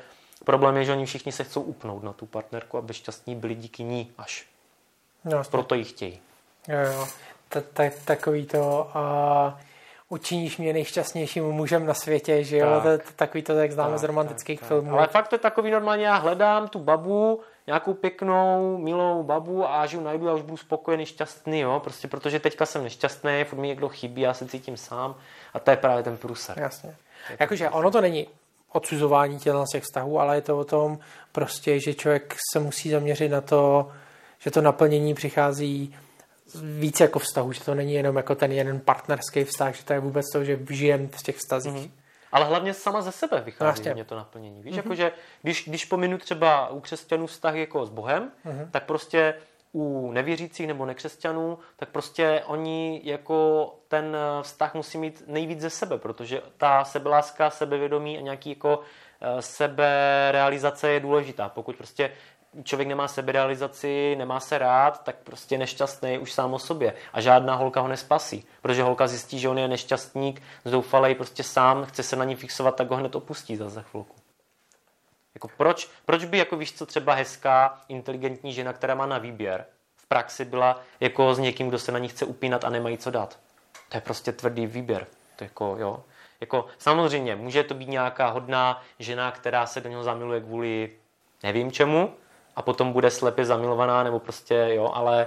[0.45, 3.83] problém je, že oni všichni se chcou upnout na tu partnerku, aby šťastní byli díky
[3.83, 4.47] ní až.
[5.25, 6.21] No, Proto ji chtějí.
[6.69, 7.09] Jo.
[8.05, 9.59] Takový to a
[10.09, 13.13] učiníš mě nejšťastnějším mužem na světě, že jo, tak.
[13.17, 14.99] takový to, jak známe tak, z romantických tak, filmů.
[14.99, 19.83] Ale fakt to je takový normálně, já hledám tu babu, nějakou pěknou, milou babu a
[19.83, 23.59] až ji najdu a už budu spokojený, šťastný, jo, prostě protože teďka jsem nešťastný, furt
[23.59, 25.15] mi někdo chybí, já se cítím sám
[25.55, 26.59] a to je právě ten průser.
[26.59, 26.97] Jasně.
[27.39, 28.27] Jakože ono to není
[28.73, 30.99] odsuzování těla těch vztahů, ale je to o tom
[31.33, 33.93] prostě, že člověk se musí zaměřit na to,
[34.39, 35.97] že to naplnění přichází
[36.63, 40.01] víc jako vztahu, že to není jenom jako ten jeden partnerský vztah, že to je
[40.01, 41.75] vůbec to, že žijem v těch vztazích.
[41.75, 41.91] Mm-hmm.
[42.33, 43.95] Ale hlavně sama ze sebe vychází vlastně.
[43.95, 44.63] mě to naplnění.
[44.63, 44.77] Víš, mm-hmm.
[44.77, 45.13] jakože
[45.43, 48.71] když, když pominu třeba u křesťanů vztah jako s Bohem, mm-hmm.
[48.71, 49.35] tak prostě
[49.75, 55.99] u nevěřících nebo nekřesťanů, tak prostě oni jako ten vztah musí mít nejvíc ze sebe,
[55.99, 58.81] protože ta sebeláska, sebevědomí a nějaký jako
[59.21, 61.49] eh, seberealizace je důležitá.
[61.49, 62.11] Pokud prostě
[62.63, 66.95] člověk nemá seberealizaci, nemá se rád, tak prostě nešťastný už sám o sobě.
[67.13, 71.85] A žádná holka ho nespasí, protože holka zjistí, že on je nešťastník, zoufalej prostě sám,
[71.85, 74.17] chce se na ní fixovat, tak ho hned opustí za chvilku.
[75.35, 79.67] Jako proč, proč by, jako víš co, třeba hezká, inteligentní žena, která má na výběr,
[79.97, 83.11] v praxi byla jako s někým, kdo se na ní chce upínat a nemají co
[83.11, 83.39] dát.
[83.89, 85.07] To je prostě tvrdý výběr.
[85.37, 86.05] To jako, jo.
[86.41, 90.91] Jako, samozřejmě, může to být nějaká hodná žena, která se do něho zamiluje kvůli
[91.43, 92.15] nevím čemu,
[92.57, 95.27] a potom bude slepě zamilovaná, nebo prostě, jo, ale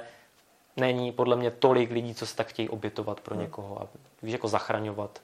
[0.77, 3.43] není podle mě tolik lidí, co se tak chtějí obětovat pro hmm.
[3.43, 3.87] někoho a
[4.23, 5.19] víš, jako zachraňovat.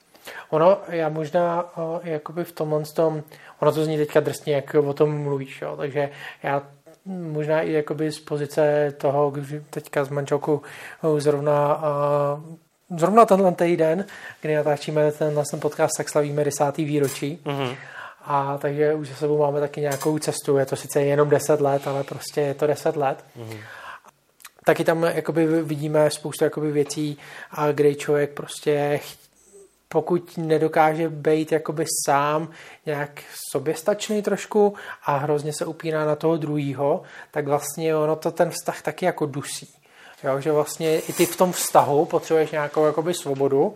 [0.50, 3.24] Ono, já možná o, jakoby v tomhle tom,
[3.60, 6.10] ono to zní teďka drsně, jak o tom mluvíš, jo, takže
[6.44, 6.62] já
[7.06, 10.62] možná i jakoby z pozice toho, když teďka s manželkou
[11.18, 12.42] zrovna a,
[12.98, 14.06] zrovna tenhle týden,
[14.42, 17.40] kdy natáčíme ten, ten podcast, tak slavíme desátý výročí.
[17.44, 17.76] Mm-hmm.
[18.26, 20.58] A takže už za sebou máme taky nějakou cestu.
[20.58, 23.26] Je to sice jenom 10 let, ale prostě je to 10 let.
[23.38, 23.60] Mm-hmm.
[24.66, 27.18] Taky tam jakoby vidíme spoustu jakoby věcí,
[27.72, 29.00] kde člověk prostě
[29.88, 32.50] pokud nedokáže být jakoby sám
[32.86, 34.74] nějak soběstačný trošku
[35.06, 39.26] a hrozně se upíná na toho druhýho, tak vlastně ono to ten vztah taky jako
[39.26, 39.70] dusí.
[40.24, 43.76] Jo, že vlastně i ty v tom vztahu potřebuješ nějakou jakoby svobodu,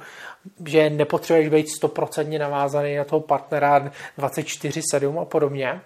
[0.66, 5.82] že nepotřebuješ být stoprocentně navázaný na toho partnera 24-7 a podobně.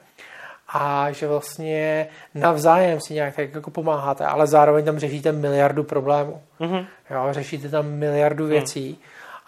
[0.73, 6.41] A že vlastně navzájem si nějak jako pomáháte, ale zároveň tam řešíte miliardu problémů.
[6.59, 6.85] Mm-hmm.
[7.09, 8.89] Jo, řešíte tam miliardu věcí.
[8.89, 8.97] Mm.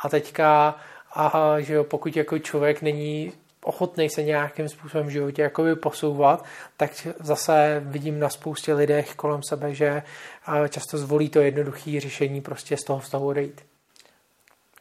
[0.03, 0.75] A teďka,
[1.15, 6.45] a, že jo, pokud jako člověk není ochotný se nějakým způsobem v životě jakoby posouvat,
[6.77, 10.03] tak zase vidím na spoustě lidech kolem sebe, že
[10.69, 13.61] často zvolí to jednoduché řešení prostě z toho vztahu odejít.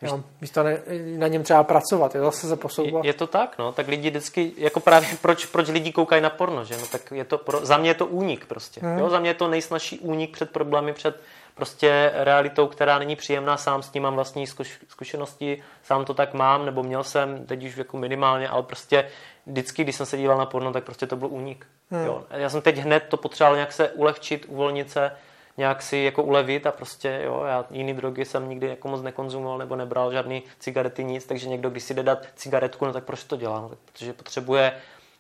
[0.03, 0.71] Jo, místo na,
[1.17, 3.05] na něm třeba pracovat, je zase se posouvat.
[3.05, 6.31] Je, je to tak, no, tak lidi vždycky, jako právě proč, proč lidi koukají na
[6.31, 8.99] porno, že, no, tak je to, pro, za mě je to únik prostě, hmm.
[8.99, 11.21] jo, za mě je to nejsnažší únik před problémy, před
[11.55, 16.35] prostě realitou, která není příjemná, sám s tím mám vlastní zkuš, zkušenosti, sám to tak
[16.35, 19.09] mám, nebo měl jsem, teď už jako minimálně, ale prostě
[19.47, 21.67] vždycky, když jsem se díval na porno, tak prostě to byl únik.
[21.91, 22.05] Hmm.
[22.05, 22.25] Jo.
[22.31, 25.13] Já jsem teď hned to potřeboval nějak se ulehčit, uvolnit se,
[25.57, 29.59] nějak si jako ulevit a prostě jo, já jiný drogy jsem nikdy jako moc nekonzumoval
[29.59, 33.25] nebo nebral žádný cigarety, nic, takže někdo, když si jde dát cigaretku, no tak proč
[33.25, 33.61] to dělá?
[33.61, 34.73] No, tak protože potřebuje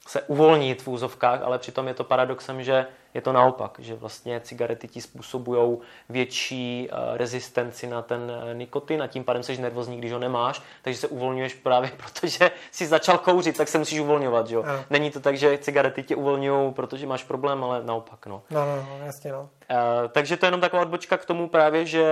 [0.07, 4.41] se uvolnit v úzovkách, ale přitom je to paradoxem, že je to naopak, že vlastně
[4.41, 9.99] cigarety ti způsobují větší uh, rezistenci na ten uh, nikotin a tím pádem jsi nervózní,
[9.99, 14.51] když ho nemáš, takže se uvolňuješ právě protože jsi začal kouřit, tak se musíš uvolňovat,
[14.51, 14.62] jo.
[14.67, 14.85] No.
[14.91, 18.43] Není to tak, že cigarety tě uvolňují, protože máš problém, ale naopak, no.
[18.51, 19.41] No, no, no jasně, no.
[19.41, 19.49] Uh,
[20.09, 22.05] takže to je jenom taková odbočka k tomu právě, že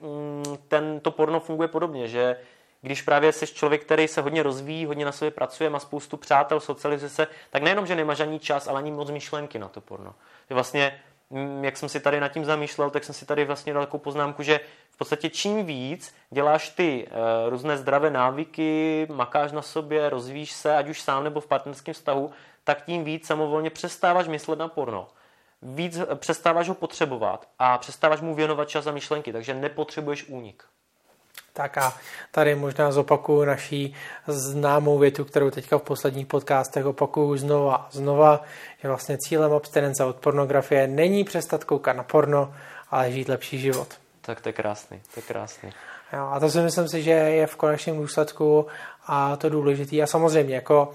[0.00, 2.36] mm, ten, to porno funguje podobně, že
[2.82, 6.60] když právě jsi člověk, který se hodně rozvíjí, hodně na sobě pracuje, má spoustu přátel,
[6.60, 10.14] socializuje se, tak nejenom, že nemáš ani čas, ale ani moc myšlenky na to porno.
[10.50, 13.82] Vlastně, mm, jak jsem si tady nad tím zamýšlel, tak jsem si tady vlastně dal
[13.82, 19.62] takovou poznámku, že v podstatě čím víc děláš ty e, různé zdravé návyky, makáš na
[19.62, 22.30] sobě, rozvíjíš se, ať už sám nebo v partnerském vztahu,
[22.64, 25.08] tak tím víc samovolně přestáváš myslet na porno
[25.62, 30.64] víc eh, přestáváš ho potřebovat a přestáváš mu věnovat čas a myšlenky, takže nepotřebuješ únik.
[31.52, 31.94] Tak a
[32.30, 33.94] tady možná zopakuju naší
[34.26, 38.42] známou větu, kterou teďka v posledních podcastech opakuju znova a znova,
[38.82, 42.54] že vlastně cílem abstinence od pornografie není přestat koukat na porno,
[42.90, 43.88] ale žít lepší život.
[44.20, 45.72] Tak to je krásný, to je krásný.
[46.12, 48.66] Jo, a to si myslím si, že je v konečném důsledku
[49.06, 50.02] a to důležitý.
[50.02, 50.92] A samozřejmě jako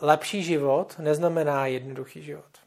[0.00, 2.57] lepší život neznamená jednoduchý život.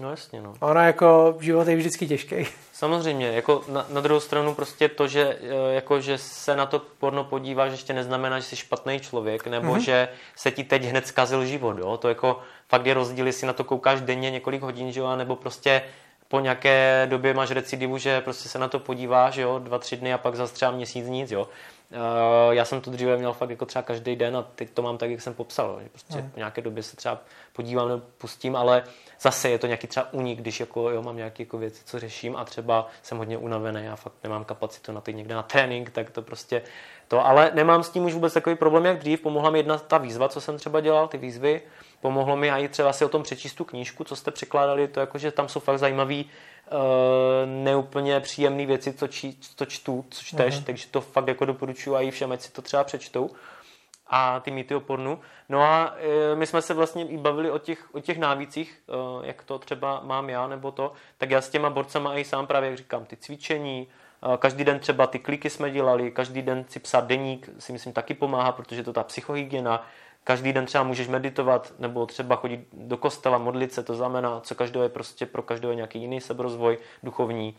[0.00, 0.54] No jasně, no.
[0.60, 2.36] Ono jako život je vždycky těžký.
[2.72, 6.78] Samozřejmě, jako na, na druhou stranu prostě to, že, e, jako, že se na to
[6.98, 9.80] porno podíváš, ještě neznamená, že jsi špatný člověk, nebo mm-hmm.
[9.80, 11.96] že se ti teď hned zkazil život, jo?
[11.96, 15.16] To jako fakt je rozdíl, jestli na to koukáš denně několik hodin, jo?
[15.16, 15.82] nebo prostě
[16.28, 20.12] po nějaké době máš recidivu, že prostě se na to podíváš, jo, dva, tři dny
[20.12, 21.48] a pak zase třeba měsíc nic, jo.
[21.90, 24.98] Uh, já jsem to dříve měl fakt jako třeba každý den a teď to mám
[24.98, 26.30] tak, jak jsem popsal, že prostě no.
[26.32, 27.20] v nějaké době se třeba
[27.52, 28.84] podívám nebo pustím, ale
[29.20, 32.36] zase je to nějaký třeba unik, když jako, jo, mám nějaké jako věci, co řeším
[32.36, 36.10] a třeba jsem hodně unavený a fakt nemám kapacitu na to někde na trénink, tak
[36.10, 36.62] to prostě
[37.08, 39.20] to, ale nemám s tím už vůbec takový problém, jak dřív.
[39.20, 41.60] Pomohla mi jedna ta výzva, co jsem třeba dělal, ty výzvy.
[42.00, 45.18] Pomohlo mi i třeba si o tom přečíst tu knížku, co jste překládali, to jako,
[45.18, 46.30] že tam jsou fakt zajímavý uh,
[47.46, 50.64] neúplně příjemné věci, co, či, co čtu, co čteš, uh-huh.
[50.64, 53.30] takže to fakt jako doporučuji a i všem, ať si to třeba přečtou
[54.08, 55.20] a ty mýty o pornu.
[55.48, 55.94] No a
[56.32, 59.58] e, my jsme se vlastně i bavili o těch, o těch návících, e, jak to
[59.58, 63.04] třeba mám já nebo to, tak já s těma borcama i sám právě, jak říkám,
[63.04, 63.88] ty cvičení,
[64.34, 67.92] e, každý den třeba ty kliky jsme dělali, každý den si psát deník si myslím
[67.92, 69.86] taky pomáhá, protože to ta psychohygiena,
[70.28, 74.54] každý den třeba můžeš meditovat nebo třeba chodit do kostela, modlit se, to znamená, co
[74.54, 77.56] každého je prostě pro každého nějaký jiný seberozvoj duchovní.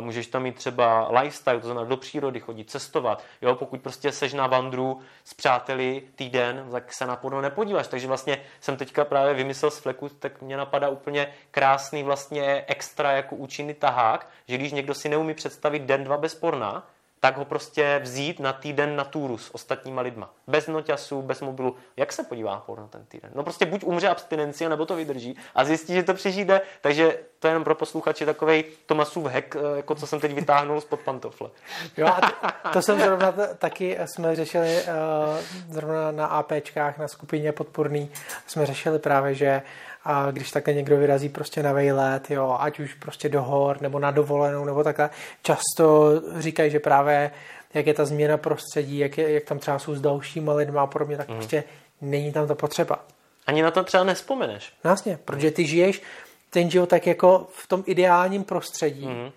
[0.00, 3.24] Můžeš tam mít třeba lifestyle, to znamená do přírody chodit, cestovat.
[3.42, 7.88] Jo, pokud prostě seš na vandru s přáteli týden, tak se na porno nepodíváš.
[7.88, 13.12] Takže vlastně jsem teďka právě vymyslel z fleku, tak mě napadá úplně krásný vlastně extra
[13.12, 16.86] jako účinný tahák, že když někdo si neumí představit den, dva bez porna,
[17.24, 20.30] tak ho prostě vzít na týden na túru s ostatníma lidma.
[20.46, 21.76] Bez noťasu, bez mobilu.
[21.96, 23.30] Jak se podívá porno ten týden?
[23.34, 26.60] No prostě buď umře abstinenci, nebo to vydrží a zjistí, že to přežije.
[26.80, 30.80] Takže to je jenom pro posluchače takový Tomasův hek, eh, jako co jsem teď vytáhnul
[30.80, 31.50] spod pantofle.
[31.96, 37.08] Jo, a to, to jsem zrovna t- taky jsme řešili uh, zrovna na APčkách, na
[37.08, 38.10] skupině podporný,
[38.46, 39.62] jsme řešili právě, že
[40.04, 43.98] a když takhle někdo vyrazí prostě na vejlet, jo, ať už prostě do hor nebo
[43.98, 45.10] na dovolenou nebo takhle,
[45.42, 47.30] často říkají, že právě
[47.74, 50.86] jak je ta změna prostředí, jak, je, jak tam třeba jsou s dalšíma lidma a
[50.86, 51.34] podobně, tak mm.
[51.34, 51.64] prostě
[52.00, 53.04] není tam ta potřeba.
[53.46, 54.72] Ani na to třeba nespomeneš.
[54.84, 56.02] Vlastně, protože ty žiješ
[56.50, 59.06] ten život tak jako v tom ideálním prostředí.
[59.06, 59.30] Mm.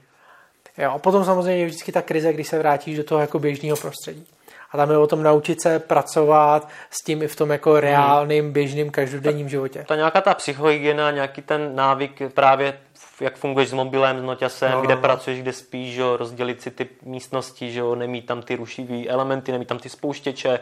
[0.78, 3.78] Jo, a potom samozřejmě je vždycky ta krize, když se vrátíš do toho jako běžného
[3.78, 4.28] prostředí.
[4.72, 8.52] A tam je o tom naučit se pracovat s tím i v tom jako reálným,
[8.52, 9.86] běžným, každodenním životě.
[9.88, 12.80] Ta nějaká ta psychohygiena, nějaký ten návyk právě
[13.22, 15.02] jak funguješ s mobilem, s noťasem, no, kde no.
[15.02, 19.68] pracuješ, kde spíš, že rozdělit si ty místnosti, že nemít tam ty rušivý elementy, nemít
[19.68, 20.60] tam ty spouštěče,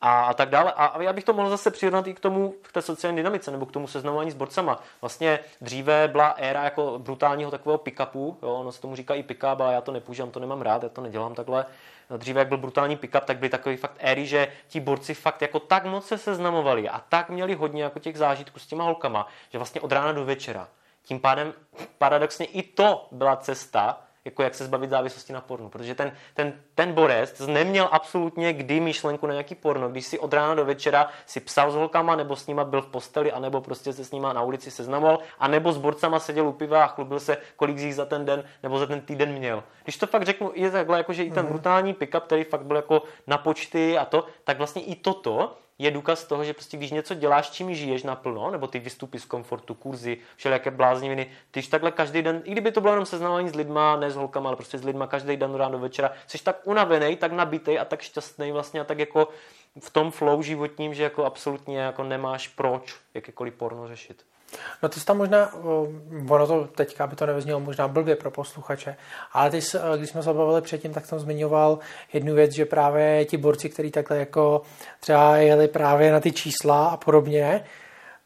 [0.00, 0.72] a, a tak dále.
[0.72, 3.50] A, a já bych to mohl zase přirovnat i k tomu, k té sociální dynamice,
[3.50, 4.80] nebo k tomu seznamování s borcama.
[5.00, 9.60] Vlastně dříve byla éra jako brutálního takového pick-upu, jo, ono se tomu říká i pick-up,
[9.60, 11.66] ale já to nepoužívám, to nemám rád, já to nedělám takhle.
[12.16, 15.60] Dříve, jak byl brutální pick-up, tak byly takový fakt éry, že ti borci fakt jako
[15.60, 19.58] tak moc se seznamovali a tak měli hodně jako těch zážitků s těma holkama, že
[19.58, 20.68] vlastně od rána do večera.
[21.02, 21.52] Tím pádem
[21.98, 25.68] paradoxně i to byla cesta, jako jak se zbavit závislosti na pornu.
[25.68, 29.88] Protože ten, ten, ten borec neměl absolutně kdy myšlenku na nějaký porno.
[29.88, 32.86] Když si od rána do večera si psal s holkama, nebo s nima byl v
[32.86, 36.84] posteli, anebo prostě se s nima na ulici seznamoval, anebo s borcama seděl u piva
[36.84, 39.64] a chlubil se, kolik z nich za ten den nebo za ten týden měl.
[39.82, 41.52] Když to fakt řeknu, je takhle, jako, že i ten mhm.
[41.52, 45.90] brutální pick-up, který fakt byl jako na počty a to, tak vlastně i toto je
[45.90, 49.74] důkaz toho, že prostě když něco děláš, čím žiješ naplno, nebo ty vystupy z komfortu,
[49.74, 53.96] kurzy, všelijaké blázniviny, ty takhle každý den, i kdyby to bylo jenom seznávání s lidma,
[53.96, 57.32] ne s holkama, ale prostě s lidma každý den ráno večera, jsi tak unavený, tak
[57.32, 59.28] nabitý a tak šťastný vlastně a tak jako
[59.80, 64.24] v tom flow životním, že jako absolutně jako nemáš proč jakékoliv porno řešit.
[64.82, 65.54] No jsi tam možná,
[66.28, 68.96] ono to teďka by to nevyznělo možná blbě pro posluchače,
[69.32, 71.78] ale ty, jsi, když jsme se bavili předtím, tak jsem zmiňoval
[72.12, 74.62] jednu věc, že právě ti borci, kteří takhle jako
[75.00, 77.64] třeba jeli právě na ty čísla a podobně,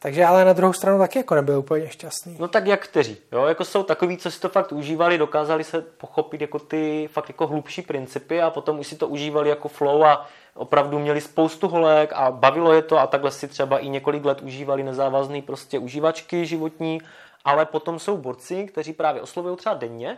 [0.01, 2.37] takže ale na druhou stranu taky jako nebyl úplně šťastný.
[2.39, 5.81] No tak jak kteří, jo, jako jsou takový, co si to fakt užívali, dokázali se
[5.81, 10.03] pochopit jako ty fakt jako hlubší principy a potom už si to užívali jako flow
[10.03, 14.25] a opravdu měli spoustu holek a bavilo je to a takhle si třeba i několik
[14.25, 17.01] let užívali nezávazný prostě užívačky životní,
[17.45, 20.17] ale potom jsou borci, kteří právě oslovují třeba denně,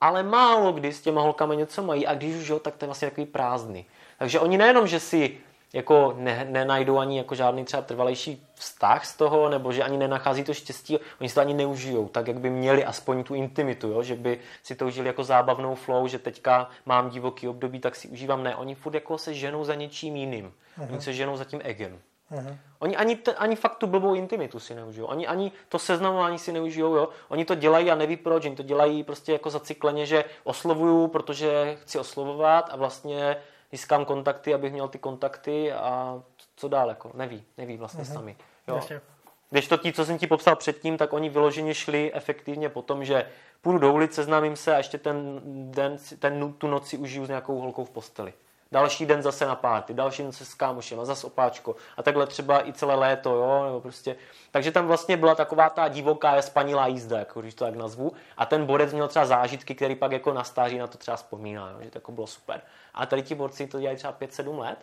[0.00, 2.86] ale málo kdy s těma holkama něco mají a když už jo, tak to je
[2.86, 3.86] vlastně takový prázdný.
[4.18, 5.38] Takže oni nejenom, že si
[5.74, 10.44] jako ne, nenajdou ani jako žádný třeba trvalejší vztah z toho, nebo že ani nenachází
[10.44, 14.02] to štěstí, oni si to ani neužijou, tak jak by měli aspoň tu intimitu, jo?
[14.02, 18.08] že by si to užili jako zábavnou flow, že teďka mám divoký období, tak si
[18.08, 18.42] užívám.
[18.42, 20.52] Ne, oni furt jako se ženou za něčím jiným.
[20.78, 20.92] Uh-huh.
[20.92, 21.98] Oni se ženou za tím egem.
[22.32, 22.56] Uh-huh.
[22.78, 25.06] Oni ani, t- ani fakt tu blbou intimitu si neužijou.
[25.06, 26.94] Oni ani to seznamování si neužijou.
[26.94, 27.08] Jo?
[27.28, 28.46] Oni to dělají a neví proč.
[28.46, 33.36] Oni to dělají prostě jako zacikleně, že oslovuju, protože chci oslovovat a vlastně
[33.74, 36.22] získám kontakty, abych měl ty kontakty a
[36.56, 38.12] co dál, jako neví, neví vlastně mm-hmm.
[38.12, 38.36] sami.
[38.68, 38.80] Jo.
[39.50, 43.04] Když to ti, co jsem ti popsal předtím, tak oni vyloženě šli efektivně po tom,
[43.04, 43.26] že
[43.60, 47.60] půjdu do ulice, seznámím se a ještě ten den, ten, tu noci užiju s nějakou
[47.60, 48.32] holkou v posteli.
[48.74, 51.76] Další den zase na párty, další den se s kámošem a zase opáčko.
[51.96, 54.16] A takhle třeba i celé léto, jo, nebo prostě.
[54.50, 58.12] Takže tam vlastně byla taková ta divoká spanilá jízda, jako když to tak nazvu.
[58.36, 61.70] A ten borec měl třeba zážitky, který pak jako na stáří na to třeba vzpomíná,
[61.70, 62.60] jo, že to jako bylo super.
[62.94, 64.78] Ale tady ti borci to dělají třeba 5-7 let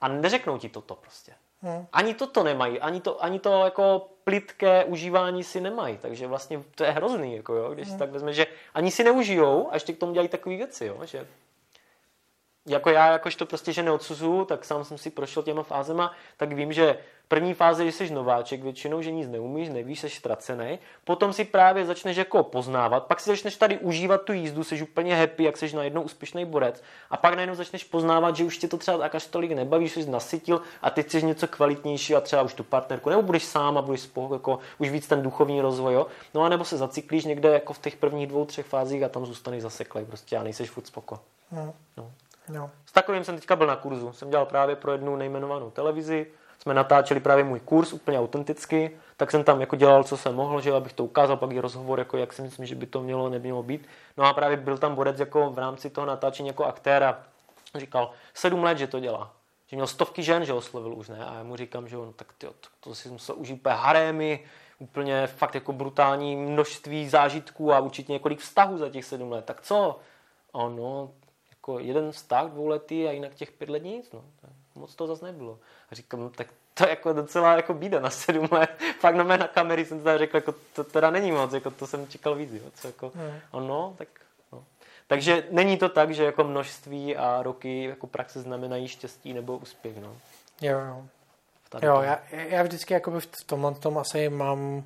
[0.00, 1.32] a neřeknou ti toto prostě.
[1.62, 1.86] Hmm.
[1.92, 6.84] Ani toto nemají, ani to, ani to jako plitké užívání si nemají, takže vlastně to
[6.84, 7.96] je hrozný, jako jo, když hmm.
[7.96, 10.98] si tak vezme, že ani si neužijou a ještě k tomu dělají takové věci, jo,
[11.04, 11.26] že
[12.66, 16.52] jako já, jakož to prostě, že neodsuzuju, tak sám jsem si prošel těma fázema, tak
[16.52, 16.98] vím, že
[17.28, 20.78] první fáze, že jsi nováček většinou, že nic neumíš, nevíš, jsi ztracený.
[21.04, 25.16] Potom si právě začneš jako poznávat, pak si začneš tady užívat tu jízdu, jsi úplně
[25.16, 26.82] happy, jak jsi najednou úspěšný borec.
[27.10, 30.02] A pak najednou začneš poznávat, že už tě to třeba tak až tolik nebaví, že
[30.02, 33.78] jsi nasytil a ty chceš něco kvalitnější a třeba už tu partnerku, nebo budeš sám
[33.78, 35.94] a budeš spolu, jako už víc ten duchovní rozvoj.
[35.94, 36.06] Jo?
[36.34, 39.26] No a nebo se zacyklíš někde jako v těch prvních dvou, třech fázích a tam
[39.26, 41.20] zůstaneš zaseklej prostě a nejseš furt spoko.
[41.52, 41.74] No.
[41.96, 42.10] no.
[42.48, 42.70] No.
[42.86, 44.12] S takovým jsem teďka byl na kurzu.
[44.12, 46.26] Jsem dělal právě pro jednu nejmenovanou televizi.
[46.58, 50.60] Jsme natáčeli právě můj kurz úplně autenticky, tak jsem tam jako dělal, co jsem mohl,
[50.60, 53.28] že abych to ukázal, pak je rozhovor, jako jak si myslím, že by to mělo,
[53.28, 53.86] nemělo být.
[54.16, 57.22] No a právě byl tam borec jako v rámci toho natáčení jako aktéra.
[57.74, 59.30] Říkal, sedm let, že to dělá.
[59.66, 61.24] Že měl stovky žen, že oslovil už, ne?
[61.26, 64.44] A já mu říkám, že on, tak tyjo, to, to si musel užít úplně harémy,
[64.78, 69.44] úplně fakt jako brutální množství zážitků a určitě několik vztahů za těch sedm let.
[69.44, 69.98] Tak co?
[70.52, 71.10] Ono,
[71.64, 74.24] jako jeden vztah dvouletý a jinak těch pět let nic, no.
[74.74, 75.58] Moc to zase nebylo.
[75.90, 78.70] A říkám, no, tak to je jako docela jako bída na sedm let.
[79.00, 81.86] Pak na mé na kamery jsem teda řekl, jako to teda není moc, jako to
[81.86, 82.62] jsem čekal víc, jo.
[82.74, 83.40] Co jako, hmm.
[83.50, 84.08] ono, tak
[84.52, 84.64] no.
[85.06, 89.96] Takže není to tak, že jako množství a roky jako praxe znamenají štěstí nebo úspěch,
[89.96, 90.16] no.
[90.60, 91.04] Jo, jo.
[91.82, 94.84] Jo, já, já vždycky jako v tomhle tom asi mám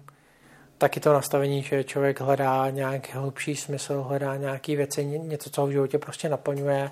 [0.78, 5.66] taky to nastavení, že člověk hledá nějaký hlubší smysl, hledá nějaké věci, něco, co ho
[5.66, 6.90] v životě prostě naplňuje.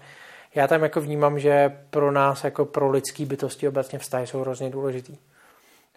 [0.54, 4.70] Já tam jako vnímám, že pro nás, jako pro lidský bytosti obecně vztahy jsou hrozně
[4.70, 5.16] důležitý.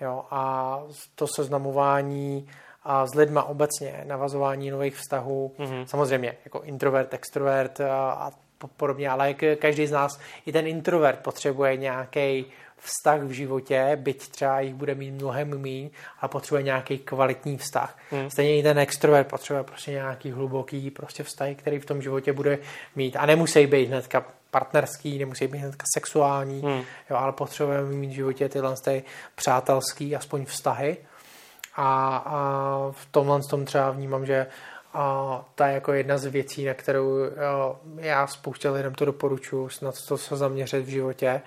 [0.02, 0.84] Jo, a
[1.16, 2.48] to seznamování
[2.84, 5.86] a s lidma obecně, navazování nových vztahů, mm-hmm.
[5.86, 8.32] samozřejmě jako introvert, extrovert a, a
[8.78, 12.46] podobně, ale každý z nás, i ten introvert potřebuje nějaký
[12.80, 15.90] vztah v životě, byť třeba jich bude mít mnohem méně,
[16.22, 17.98] a potřebuje nějaký kvalitní vztah.
[18.12, 18.30] Hmm.
[18.30, 22.60] Stejně i ten extrovert potřebuje prostě nějaký hluboký prostě vztah, který v tom životě bude
[22.96, 23.16] mít.
[23.16, 26.84] A nemusí být hnedka partnerský, nemusí být hnedka sexuální, hmm.
[27.10, 29.04] jo, ale potřebujeme mít v životě tyhle ty
[29.36, 30.98] přátelský aspoň vztahy.
[31.76, 34.48] A, a v tomhle tom třeba vnímám, že
[34.94, 37.18] a to je jako jedna z věcí, na kterou
[37.98, 41.42] já spouště lidem to doporučuji, snad to se zaměřit v životě,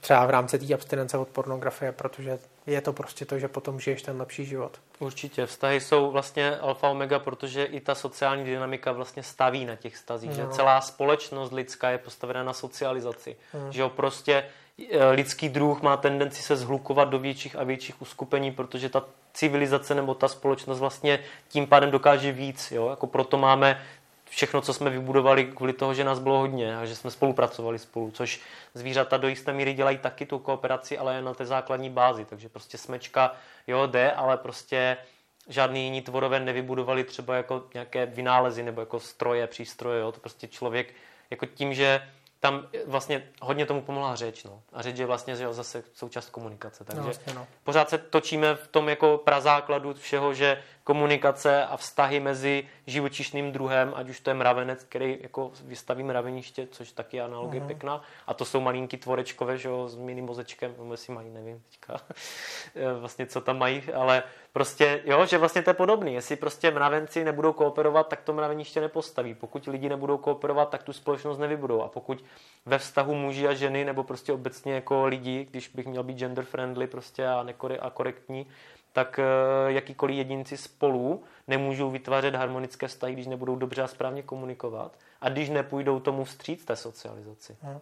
[0.00, 4.02] třeba v rámci té abstinence od pornografie, protože je to prostě to, že potom žiješ
[4.02, 4.80] ten lepší život.
[4.98, 5.46] Určitě.
[5.46, 10.30] Vztahy jsou vlastně alfa omega, protože i ta sociální dynamika vlastně staví na těch stazích,
[10.30, 10.36] no.
[10.36, 13.36] že celá společnost lidská je postavena na socializaci.
[13.52, 13.72] Hmm.
[13.72, 14.44] Že jo, prostě
[14.90, 19.94] e, lidský druh má tendenci se zhlukovat do větších a větších uskupení, protože ta civilizace
[19.94, 21.18] nebo ta společnost vlastně
[21.48, 22.72] tím pádem dokáže víc.
[22.72, 22.88] Jo?
[22.90, 23.82] Jako proto máme
[24.30, 28.10] všechno, co jsme vybudovali kvůli toho, že nás bylo hodně a že jsme spolupracovali spolu,
[28.10, 28.40] což
[28.74, 32.24] zvířata do jisté míry dělají taky tu kooperaci, ale na té základní bázi.
[32.24, 33.34] Takže prostě smečka,
[33.66, 34.96] jo, jde, ale prostě
[35.48, 40.12] žádný jiní tvorové nevybudovali třeba jako nějaké vynálezy nebo jako stroje, přístroje, jo.
[40.12, 40.94] To prostě člověk
[41.30, 42.02] jako tím, že
[42.40, 44.44] tam vlastně hodně tomu pomohla řeč.
[44.44, 44.62] No.
[44.72, 46.84] A řeč je vlastně že jo, zase součást komunikace.
[46.84, 47.46] Takže No, vlastně, no.
[47.64, 53.92] pořád se točíme v tom jako prazákladu všeho, že komunikace a vztahy mezi živočišným druhem,
[53.96, 57.66] ať už to je mravenec, který jako vystaví mraveniště, což taky je analogie Mhm.
[57.66, 61.62] pěkná, a to jsou malinký tvorečkové, že jo, s mini mozečkem, nebo jestli mají, nevím
[61.70, 61.96] teďka,
[62.74, 64.22] eh, vlastně co tam mají, ale
[64.52, 66.14] prostě, jo, že vlastně to je podobný.
[66.14, 69.34] Jestli prostě mravenci nebudou kooperovat, tak to mraveniště nepostaví.
[69.34, 71.82] Pokud lidi nebudou kooperovat, tak tu společnost nevybudou.
[71.82, 72.24] A pokud
[72.66, 76.44] ve vztahu muži a ženy, nebo prostě obecně jako lidi, když bych měl být gender
[76.44, 78.46] friendly prostě a, nekore- a korektní,
[78.92, 79.24] tak eh,
[79.72, 85.48] jakýkoliv jedinci spolu nemůžou vytvářet harmonické vztahy, když nebudou dobře a správně komunikovat a když
[85.50, 87.56] nepůjdou tomu vstříc té socializaci.
[87.62, 87.80] Mhm.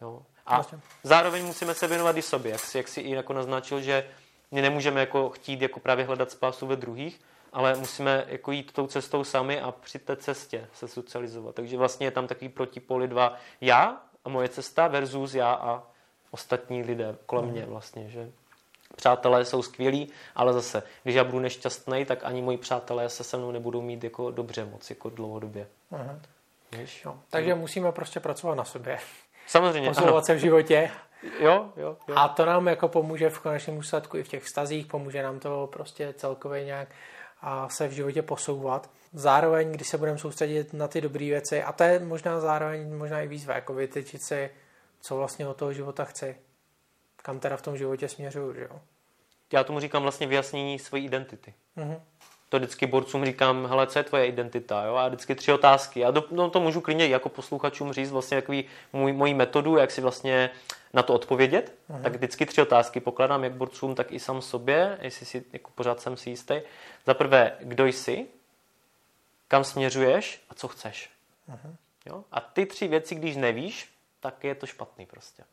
[0.00, 0.22] Jo?
[0.46, 0.80] A Vlastně.
[1.02, 4.08] zároveň musíme se věnovat i sobě, jak si, jak si i jako naznačil, že
[4.50, 7.20] my nemůžeme jako chtít jako právě hledat spásu ve druhých,
[7.52, 11.54] ale musíme jako jít tou cestou sami a při té cestě se socializovat.
[11.54, 15.82] Takže vlastně je tam takový protipoli dva já a moje cesta versus já a
[16.30, 18.32] ostatní lidé kolem mě vlastně, že
[18.96, 23.36] přátelé jsou skvělí, ale zase, když já budu nešťastný, tak ani moji přátelé se se
[23.36, 25.66] mnou nebudou mít jako dobře moc, jako dlouhodobě.
[25.90, 26.22] Mhm.
[26.78, 27.04] Víš?
[27.04, 27.18] Jo.
[27.30, 28.98] Takže musíme prostě pracovat na sobě,
[29.46, 30.90] Samozřejmě, posouvat se v životě
[31.40, 32.14] Jo, jo, jo.
[32.16, 35.68] a to nám jako pomůže v konečném důsledku i v těch vztazích, pomůže nám to
[35.72, 36.88] prostě celkově nějak
[37.40, 38.90] a se v životě posouvat.
[39.12, 43.20] Zároveň, když se budeme soustředit na ty dobré věci, a to je možná zároveň možná
[43.20, 44.50] i výzva, jako vytyčit si,
[45.00, 46.36] co vlastně od toho života chci,
[47.28, 48.80] kam teda v tom životě směřuju, že jo.
[49.52, 51.54] Já tomu říkám vlastně vyjasnění své identity.
[51.76, 52.02] Mhm.
[52.48, 54.84] To vždycky borcům říkám, hele, co je tvoje identita?
[54.84, 54.94] Jo?
[54.94, 56.04] A vždycky tři otázky.
[56.04, 59.90] A do, no, to můžu klidně jako posluchačům říct vlastně takový můj, mojí metodu, jak
[59.90, 60.50] si vlastně
[60.92, 61.74] na to odpovědět.
[61.88, 62.02] Mhm.
[62.02, 66.00] Tak vždycky tři otázky pokládám jak borcům, tak i sám sobě, jestli si jako pořád
[66.00, 66.60] jsem si jistý.
[67.06, 68.26] Za prvé, kdo jsi,
[69.48, 71.10] kam směřuješ a co chceš.
[71.48, 71.76] Mhm.
[72.06, 72.24] Jo?
[72.32, 75.44] A ty tři věci, když nevíš, tak je to špatný prostě.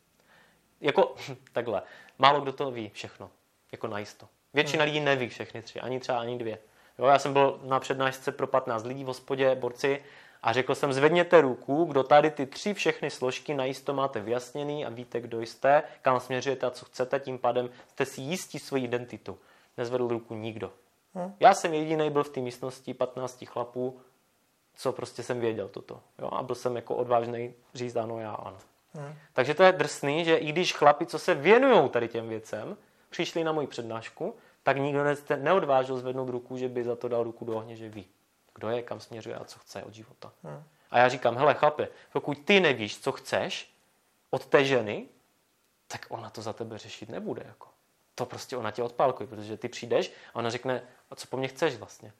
[0.81, 1.15] Jako
[1.53, 1.81] takhle,
[2.19, 3.29] málo kdo to ví všechno,
[3.71, 4.27] jako najisto.
[4.53, 6.59] Většina lidí neví všechny tři, ani třeba ani dvě.
[6.99, 10.03] Jo, já jsem byl na přednášce pro 15 lidí v hospodě, borci,
[10.45, 14.89] a řekl jsem, zvedněte ruku, kdo tady ty tři všechny složky najisto máte vyjasněný a
[14.89, 19.39] víte, kdo jste, kam směřujete a co chcete, tím pádem jste si jistí svoji identitu.
[19.77, 20.71] Nezvedl ruku nikdo.
[21.15, 21.33] Hm.
[21.39, 24.01] Já jsem jediný byl v té místnosti 15 chlapů,
[24.75, 26.01] co prostě jsem věděl toto.
[26.19, 26.29] Jo?
[26.31, 28.57] A byl jsem jako odvážný říct ano, já ano.
[28.95, 29.15] Hm.
[29.33, 32.77] Takže to je drsný, že i když chlapi, co se věnují tady těm věcem,
[33.09, 37.23] přišli na moji přednášku, tak nikdo ne, neodvážil zvednout ruku, že by za to dal
[37.23, 38.05] ruku do ohně, že ví,
[38.55, 40.31] kdo je, kam směřuje a co chce od života.
[40.43, 40.63] Hm.
[40.91, 43.73] A já říkám, hele chlape, pokud ty nevíš, co chceš
[44.29, 45.05] od té ženy,
[45.87, 47.43] tak ona to za tebe řešit nebude.
[47.45, 47.67] Jako.
[48.15, 51.47] To prostě ona tě odpálkuje, protože ty přijdeš a ona řekne, a co po mně
[51.47, 52.13] chceš vlastně?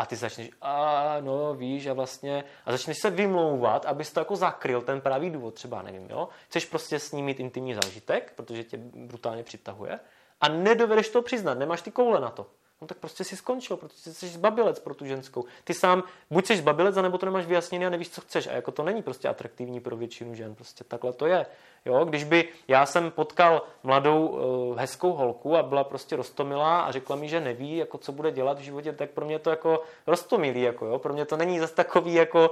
[0.00, 4.36] A ty začneš, a no víš, a vlastně, a začneš se vymlouvat, abys to jako
[4.36, 6.28] zakryl, ten pravý důvod, třeba nevím, jo.
[6.48, 10.00] Chceš prostě s ním mít intimní zážitek, protože tě brutálně přitahuje,
[10.40, 12.46] a nedovedeš to přiznat, nemáš ty koule na to.
[12.80, 15.44] No tak prostě si skončil, protože jsi zbabilec pro tu ženskou.
[15.64, 18.46] Ty sám buď jsi zbabilec, anebo to nemáš vyjasněný a nevíš, co chceš.
[18.46, 20.54] A jako to není prostě atraktivní pro většinu žen.
[20.54, 21.46] Prostě takhle to je.
[21.84, 26.92] Jo, když by já jsem potkal mladou uh, hezkou holku a byla prostě rostomilá a
[26.92, 29.82] řekla mi, že neví, jako co bude dělat v životě, tak pro mě to jako
[30.06, 30.98] rostomilý, jako jo.
[30.98, 32.50] Pro mě to není zase takový jako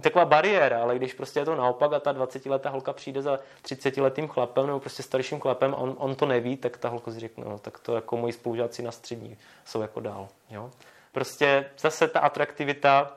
[0.00, 4.28] taková bariéra, ale když prostě je to naopak a ta 20-letá holka přijde za 30-letým
[4.28, 7.44] chlapem nebo prostě starším chlapem a on, on to neví, tak ta holka si řekne,
[7.44, 10.28] no tak to jako moji spolužáci na střední jsou jako dál.
[10.50, 10.70] Jo?
[11.12, 13.16] Prostě zase ta atraktivita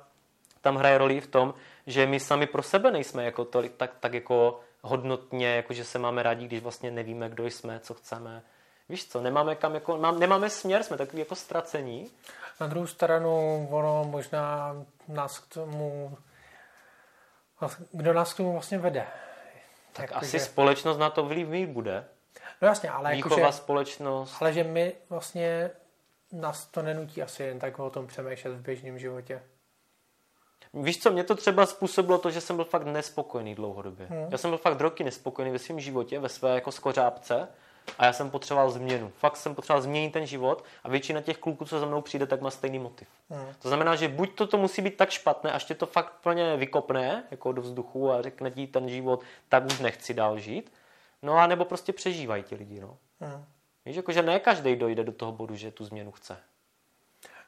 [0.61, 1.53] tam hraje roli v tom,
[1.87, 5.99] že my sami pro sebe nejsme jako tolik, tak, tak jako hodnotně, jako že se
[5.99, 8.43] máme rádi, když vlastně nevíme, kdo jsme, co chceme.
[8.89, 12.11] Víš co, nemáme kam jako, mám, nemáme směr, jsme takový jako ztracení.
[12.63, 14.75] Na druhou stranu, ono možná
[15.07, 16.17] nás k tomu,
[17.91, 19.07] kdo nás k tomu vlastně vede.
[19.93, 22.05] Tak Jako, asi že- společnost na to vliv mít bude.
[22.61, 24.35] No jasně, ale Výchova, jakože, společnost.
[24.41, 25.71] ale že my vlastně
[26.31, 29.43] nás to nenutí asi jen tak o tom přemýšlet v běžném životě.
[30.73, 34.05] Víš co, mě to třeba způsobilo to, že jsem byl fakt nespokojený dlouhodobě.
[34.07, 34.27] Hmm.
[34.31, 37.47] Já jsem byl fakt roky nespokojený ve svém životě, ve své jako skořápce
[37.97, 39.11] a já jsem potřeboval změnu.
[39.17, 42.41] Fakt jsem potřeboval změnit ten život a většina těch kluků, co za mnou přijde, tak
[42.41, 43.07] má stejný motiv.
[43.29, 43.53] Hmm.
[43.61, 46.57] To znamená, že buď to, to musí být tak špatné, až tě to fakt plně
[46.57, 50.73] vykopne jako do vzduchu a řekne ti ten život, tak už nechci dál žít.
[51.21, 52.79] No a nebo prostě přežívají ti lidi.
[52.79, 52.97] No.
[53.19, 53.45] Hmm.
[53.85, 56.37] Víš, jako, že ne každý dojde do toho bodu, že tu změnu chce.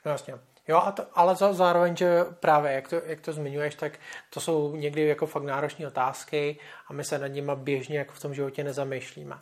[0.05, 0.33] No jasně.
[0.67, 4.39] Jo, a to, ale za, zároveň, že právě, jak to, jak to zmiňuješ, tak to
[4.39, 8.33] jsou někdy jako fakt náročné otázky a my se nad nimi běžně jako v tom
[8.33, 9.35] životě nezamýšlíme.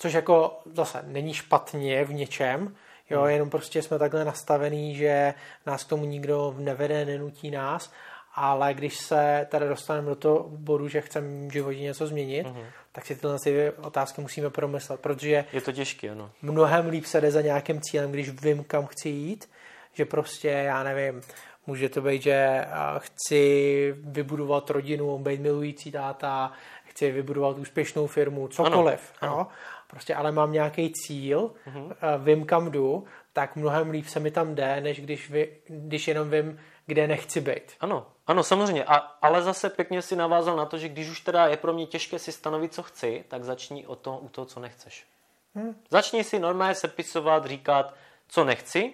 [0.00, 2.76] Což jako zase není špatně v něčem,
[3.10, 5.34] jo, jenom prostě jsme takhle nastavený, že
[5.66, 7.90] nás k tomu nikdo nevede, nenutí nás
[8.34, 12.64] ale když se tady dostaneme do toho bodu, že chceme v životě něco změnit, mm-hmm.
[12.92, 16.30] tak si tyhle ty otázky musíme promyslet, protože je to těžké, ano.
[16.42, 19.50] Mnohem líp se jde za nějakým cílem, když vím, kam chci jít,
[19.92, 21.20] že prostě, já nevím,
[21.66, 22.66] může to být, že
[22.98, 26.52] chci vybudovat rodinu, být milující táta,
[26.84, 29.12] chci vybudovat úspěšnou firmu, cokoliv.
[29.20, 29.48] Ano, ano.
[29.90, 31.94] Prostě ale mám nějaký cíl, uh-huh.
[32.18, 36.30] vím, kam jdu, tak mnohem líp se mi tam jde, než když, vy, když jenom
[36.30, 37.72] vím, kde nechci být.
[37.80, 38.84] Ano, ano, samozřejmě.
[38.84, 41.86] A, ale zase pěkně si navázal na to, že když už teda je pro mě
[41.86, 45.06] těžké si stanovit, co chci, tak začni o to, u toho, co nechceš.
[45.54, 45.76] Hmm.
[45.90, 47.94] Začni si normálně sepisovat, říkat,
[48.28, 48.92] co nechci,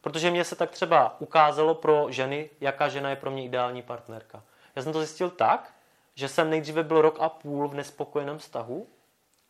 [0.00, 4.42] protože mě se tak třeba ukázalo pro ženy, jaká žena je pro mě ideální partnerka.
[4.76, 5.74] Já jsem to zjistil tak,
[6.14, 8.86] že jsem nejdříve byl rok a půl v nespokojeném vztahu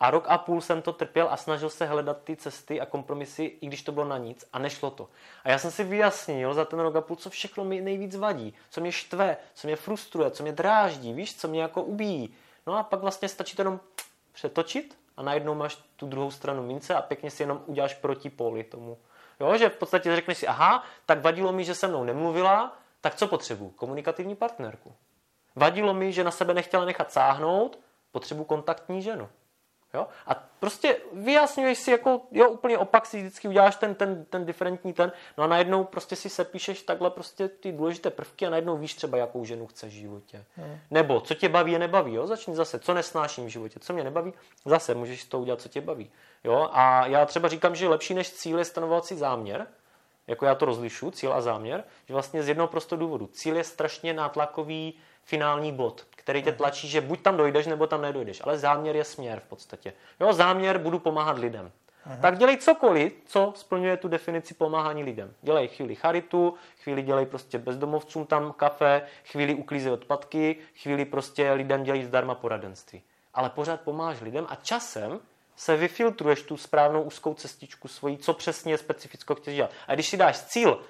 [0.00, 3.44] a rok a půl jsem to trpěl a snažil se hledat ty cesty a kompromisy,
[3.60, 5.08] i když to bylo na nic a nešlo to.
[5.44, 8.54] A já jsem si vyjasnil za ten rok a půl, co všechno mi nejvíc vadí,
[8.70, 12.34] co mě štve, co mě frustruje, co mě dráždí, víš, co mě jako ubíjí.
[12.66, 13.80] No a pak vlastně stačí to jenom
[14.32, 18.64] přetočit a najednou máš tu druhou stranu mince a pěkně si jenom uděláš proti poli
[18.64, 18.98] tomu.
[19.40, 23.14] Jo, že v podstatě řekneš si, aha, tak vadilo mi, že se mnou nemluvila, tak
[23.14, 23.70] co potřebuji?
[23.70, 24.94] Komunikativní partnerku.
[25.56, 27.78] Vadilo mi, že na sebe nechtěla nechat sáhnout,
[28.12, 29.28] potřebuji kontaktní ženu.
[29.94, 30.06] Jo?
[30.26, 34.92] A prostě vyjasňuješ si, jako, jo, úplně opak si vždycky uděláš ten, ten, ten diferentní
[34.92, 38.94] ten, no a najednou prostě si sepíšeš takhle prostě ty důležité prvky a najednou víš
[38.94, 40.44] třeba, jakou ženu chceš v životě.
[40.56, 40.78] Hmm.
[40.90, 42.26] Nebo co tě baví a nebaví, jo?
[42.26, 44.32] Začni zase, co nesnáším v životě, co mě nebaví,
[44.64, 46.10] zase můžeš to udělat, co tě baví.
[46.44, 46.68] Jo?
[46.72, 49.66] A já třeba říkám, že lepší než cíl je stanovovat si záměr,
[50.26, 53.26] jako já to rozlišu, cíl a záměr, že vlastně z jednoho prostého důvodu.
[53.26, 58.02] Cíl je strašně nátlakový finální bod, který tě tlačí, že buď tam dojdeš, nebo tam
[58.02, 58.40] nedojdeš.
[58.44, 59.92] Ale záměr je směr v podstatě.
[60.20, 61.72] Jo, záměr budu pomáhat lidem.
[62.04, 62.16] Aha.
[62.22, 65.34] Tak dělej cokoliv, co splňuje tu definici pomáhání lidem.
[65.42, 71.84] Dělej chvíli charitu, chvíli dělej prostě bezdomovcům tam kafe, chvíli uklízej odpadky, chvíli prostě lidem
[71.84, 73.02] dělej zdarma poradenství.
[73.34, 75.20] Ale pořád pomáháš lidem a časem
[75.56, 79.70] se vyfiltruješ tu správnou úzkou cestičku svojí, co přesně specificko chceš dělat.
[79.86, 80.80] A když si dáš cíl,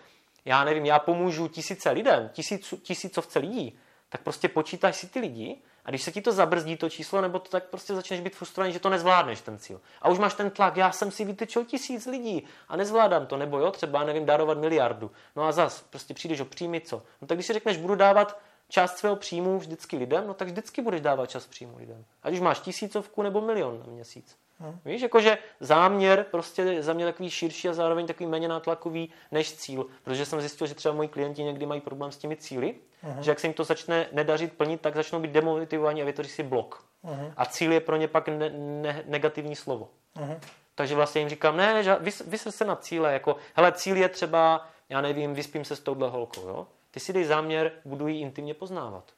[0.44, 3.78] já nevím, já pomůžu tisíce lidem, tisíc, tisícovce lidí,
[4.08, 7.38] tak prostě počítáš si ty lidi a když se ti to zabrzdí, to číslo, nebo
[7.38, 9.80] to tak prostě začneš být frustrovaný, že to nezvládneš, ten cíl.
[10.02, 13.58] A už máš ten tlak, já jsem si vytyčil tisíc lidí a nezvládám to, nebo
[13.58, 15.10] jo, třeba, nevím, darovat miliardu.
[15.36, 17.02] No a zas, prostě přijdeš o příjmy, co?
[17.20, 20.82] No tak když si řekneš, budu dávat část svého příjmu vždycky lidem, no tak vždycky
[20.82, 22.04] budeš dávat čas příjmu lidem.
[22.22, 24.36] Ať už máš tisícovku nebo milion na měsíc.
[24.60, 24.78] Hmm.
[24.84, 29.86] Víš, jakože záměr prostě za mě takový širší a zároveň takový méně nátlakový než cíl,
[30.02, 33.22] protože jsem zjistil, že třeba moji klienti někdy mají problém s těmi cíly, hmm.
[33.22, 36.42] že jak se jim to začne nedařit plnit, tak začnou být demotivovaní a vytvoří si
[36.42, 36.84] blok.
[37.02, 37.32] Hmm.
[37.36, 39.88] A cíl je pro ně pak ne, ne, negativní slovo.
[40.14, 40.40] Hmm.
[40.74, 44.08] Takže vlastně jim říkám, ne, že vys, vysl se na cíle, jako, hele, cíl je
[44.08, 46.66] třeba, já nevím, vyspím se s touhle holkou, jo?
[46.90, 49.12] Ty si dej záměr, budu ji intimně poznávat.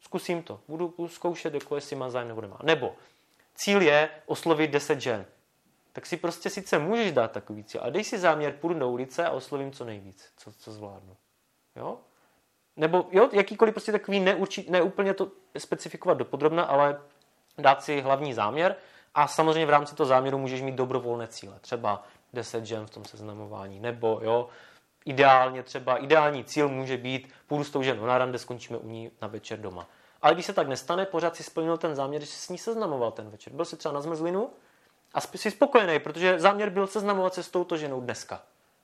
[0.00, 2.58] Zkusím to, budu zkoušet, jako jestli má zájem nebo nemá.
[2.62, 2.94] Nebo
[3.54, 5.26] cíl je oslovit 10 žen.
[5.92, 9.26] Tak si prostě sice můžeš dát takový cíl, ale dej si záměr, půjdu do ulice
[9.26, 11.16] a oslovím co nejvíc, co, co zvládnu.
[11.76, 11.98] Jo?
[12.76, 15.28] Nebo jo, jakýkoliv prostě takový neurčit, neúplně to
[15.58, 17.00] specifikovat dopodrobna, ale
[17.58, 18.76] dát si hlavní záměr
[19.14, 21.58] a samozřejmě v rámci toho záměru můžeš mít dobrovolné cíle.
[21.60, 23.80] Třeba 10 žen v tom seznamování.
[23.80, 24.48] Nebo jo,
[25.04, 29.10] ideálně třeba, ideální cíl může být, půjdu s tou ženou na rande, skončíme u ní
[29.22, 29.88] na večer doma.
[30.22, 33.10] Ale když se tak nestane, pořád si splnil ten záměr, že jsi s ní seznamoval
[33.10, 33.52] ten večer.
[33.52, 34.50] Byl si třeba na zmrzlinu
[35.14, 38.42] a jsi spokojený, protože záměr byl seznamovat se s touto ženou dneska.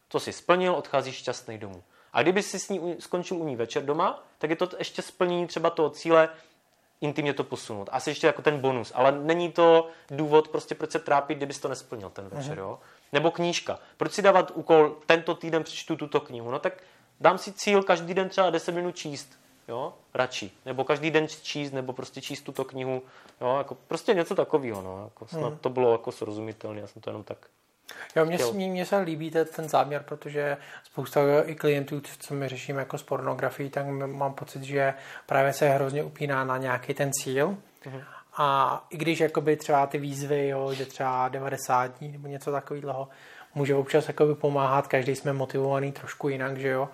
[0.09, 1.82] To si splnil, odcházíš šťastný domů.
[2.12, 5.47] A kdyby si s ní skončil u ní večer doma, tak je to ještě splnění
[5.47, 6.28] třeba toho cíle
[7.01, 7.89] intimně to posunout.
[7.93, 11.68] Asi ještě jako ten bonus, ale není to důvod prostě proč se trápit, kdybys to
[11.68, 12.78] nesplnil ten večer, jo?
[13.12, 13.78] Nebo knížka.
[13.97, 16.51] Proč si dávat úkol, tento týden přečtu tuto knihu?
[16.51, 16.82] No tak
[17.20, 19.39] dám si cíl každý den třeba 10 minut číst
[19.69, 20.51] jo, radši.
[20.66, 23.03] Nebo každý den číst, nebo prostě číst tuto knihu,
[23.41, 25.59] jo, jako prostě něco takového, no, jako snad hmm.
[25.59, 27.39] to bylo jako srozumitelné, já jsem to jenom tak
[28.16, 32.79] Jo, mně, mně, mně se líbí ten záměr, protože spousta i klientů, co my řešíme
[32.79, 34.95] jako s pornografií, tak mám pocit, že
[35.27, 37.57] právě se hrozně upíná na nějaký ten cíl.
[37.85, 38.01] hmm
[38.37, 43.09] A i když jakoby třeba ty výzvy, jo, že třeba 90 dní nebo něco takového,
[43.55, 46.89] může občas jakoby pomáhat, každý jsme motivovaný trošku jinak, že jo,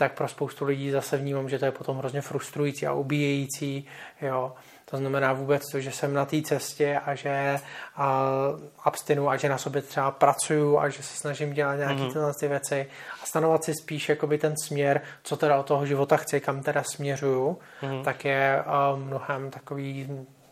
[0.00, 3.86] tak pro spoustu lidí zase vnímám, že to je potom hrozně frustrující a ubíjející.
[4.22, 4.52] Jo.
[4.90, 7.60] To znamená vůbec to, že jsem na té cestě a že
[7.96, 8.24] a,
[8.84, 12.12] abstinu a že na sobě třeba pracuju a že se snažím dělat nějaké mm-hmm.
[12.12, 12.86] tyhle ty věci
[13.22, 16.82] a stanovat si spíš jakoby ten směr, co teda od toho života chci, kam teda
[16.82, 18.04] směřuju, mm-hmm.
[18.04, 20.08] tak je a, mnohem takový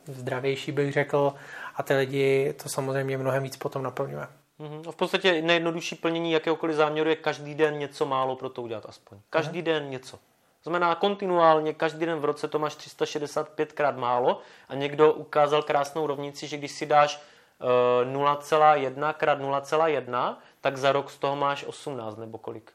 [0.06, 1.34] zdravější, bych řekl,
[1.76, 4.26] a ty lidi to samozřejmě mnohem víc potom naplňuje.
[4.60, 4.92] Mm-hmm.
[4.92, 9.18] V podstatě nejjednodušší plnění jakéhokoliv záměru je každý den něco málo pro to udělat aspoň.
[9.30, 9.64] Každý mm-hmm.
[9.64, 10.18] den něco.
[10.62, 16.06] znamená kontinuálně, každý den v roce to máš 365 krát málo a někdo ukázal krásnou
[16.06, 17.20] rovnici, že když si dáš
[17.60, 22.72] 0,1 krát 0,1, tak za rok z toho máš 18 nebo kolik.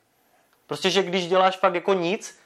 [0.68, 2.40] Prostě, že když děláš fakt jako nic,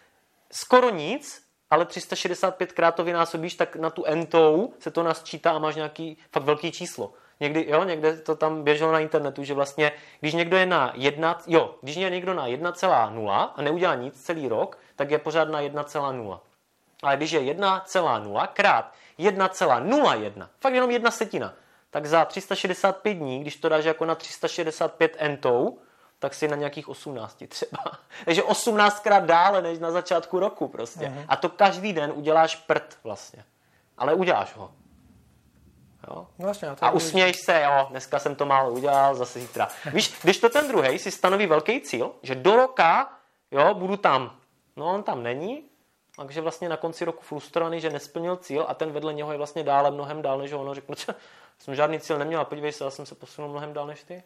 [0.52, 5.60] skoro nic, ale 365 krát to vynásobíš, tak na tu entou se to nasčítá a
[5.60, 7.14] máš nějaký fakt velký číslo.
[7.40, 11.38] Někdy, jo, někde to tam běželo na internetu, že vlastně, když někdo je na 1,
[11.48, 15.62] jo, když je někdo na 1,0 a neudělá nic celý rok, tak je pořád na
[15.62, 16.40] 1,0.
[17.04, 21.54] Ale když je 1,0 krát 1,01, fakt jenom jedna setina,
[21.92, 25.80] tak za 365 dní, když to dáš jako na 365 entou,
[26.20, 27.84] tak si na nějakých 18 třeba.
[28.26, 31.06] Takže 18 krát dále než na začátku roku prostě.
[31.06, 31.26] Uh-huh.
[31.28, 33.44] A to každý den uděláš prd vlastně.
[33.98, 34.72] Ale uděláš ho.
[36.08, 36.28] Jo?
[36.40, 39.68] No vlastně, a usměješ se, jo, dneska jsem to málo udělal, zase zítra.
[39.94, 43.14] Víš, když to ten druhý si stanoví velký cíl, že do roka,
[43.52, 44.36] jo, budu tam.
[44.76, 45.64] No on tam není,
[46.16, 49.64] takže vlastně na konci roku frustrovaný, že nesplnil cíl a ten vedle něho je vlastně
[49.64, 51.06] dále mnohem dál, než ono řekl, že
[51.60, 54.24] jsem žádný cíl neměl a podívej se, já jsem se posunul mnohem dál než ty.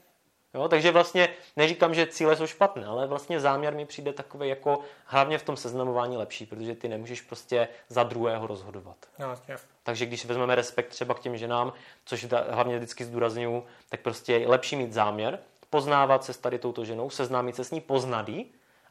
[0.53, 0.67] Jo?
[0.67, 5.37] Takže vlastně neříkám, že cíle jsou špatné, ale vlastně záměr mi přijde takový jako hlavně
[5.37, 8.97] v tom seznamování lepší, protože ty nemůžeš prostě za druhého rozhodovat.
[9.19, 9.57] No, vlastně.
[9.83, 11.73] Takže když vezmeme respekt třeba k těm ženám,
[12.05, 16.85] což hlavně vždycky zdůraznuju, tak prostě je lepší mít záměr, poznávat se s tady touto
[16.85, 18.29] ženou, seznámit se s ní, poznat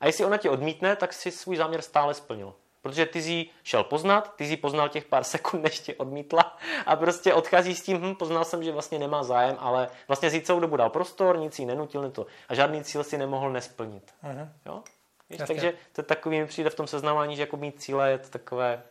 [0.00, 2.54] a jestli ona tě odmítne, tak si svůj záměr stále splnil.
[2.82, 6.96] Protože ty jsi šel poznat, ty jsi poznal těch pár sekund, než tě odmítla a
[6.96, 10.60] prostě odchází s tím, hm, poznal jsem, že vlastně nemá zájem, ale vlastně si celou
[10.60, 14.14] dobu dal prostor, nic jí nenutil to a žádný cíl si nemohl nesplnit.
[14.24, 14.48] Uh-huh.
[14.66, 14.82] Jo?
[15.30, 18.28] Víš, takže to takový mi přijde v tom seznávání, že jako mít cíle je to
[18.28, 18.82] takové,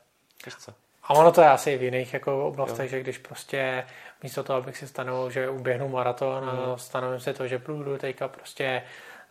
[0.45, 0.73] víš co.
[1.09, 2.97] A ono to je asi v jiných jako oblastech, jo.
[2.97, 3.85] že když prostě
[4.23, 6.49] místo toho, abych si stanovil, že uběhnu maraton mm.
[6.49, 6.77] a mhm.
[6.77, 8.83] stanovím si to, že budu teďka prostě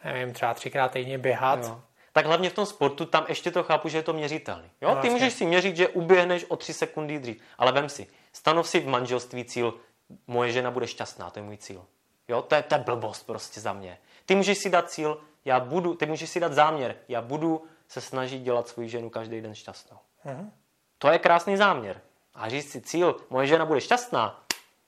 [0.04, 1.80] nevím, třeba třikrát týdně běhat, jo
[2.18, 4.70] tak hlavně v tom sportu tam ještě to chápu, že je to měřitelný.
[4.80, 4.94] Jo?
[4.94, 8.68] No, Ty můžeš si měřit, že uběhneš o tři sekundy dřív, ale vem si, stanov
[8.68, 9.74] si v manželství cíl,
[10.26, 11.84] moje žena bude šťastná, to je můj cíl.
[12.28, 13.98] Jo, to je, to je blbost prostě za mě.
[14.26, 18.00] Ty můžeš si dát cíl, já budu, ty můžeš si dát záměr, já budu se
[18.00, 19.98] snažit dělat svou ženu každý den šťastnou.
[20.26, 20.50] Uh-huh.
[20.98, 22.00] To je krásný záměr.
[22.34, 24.40] A říct si cíl, moje žena bude šťastná,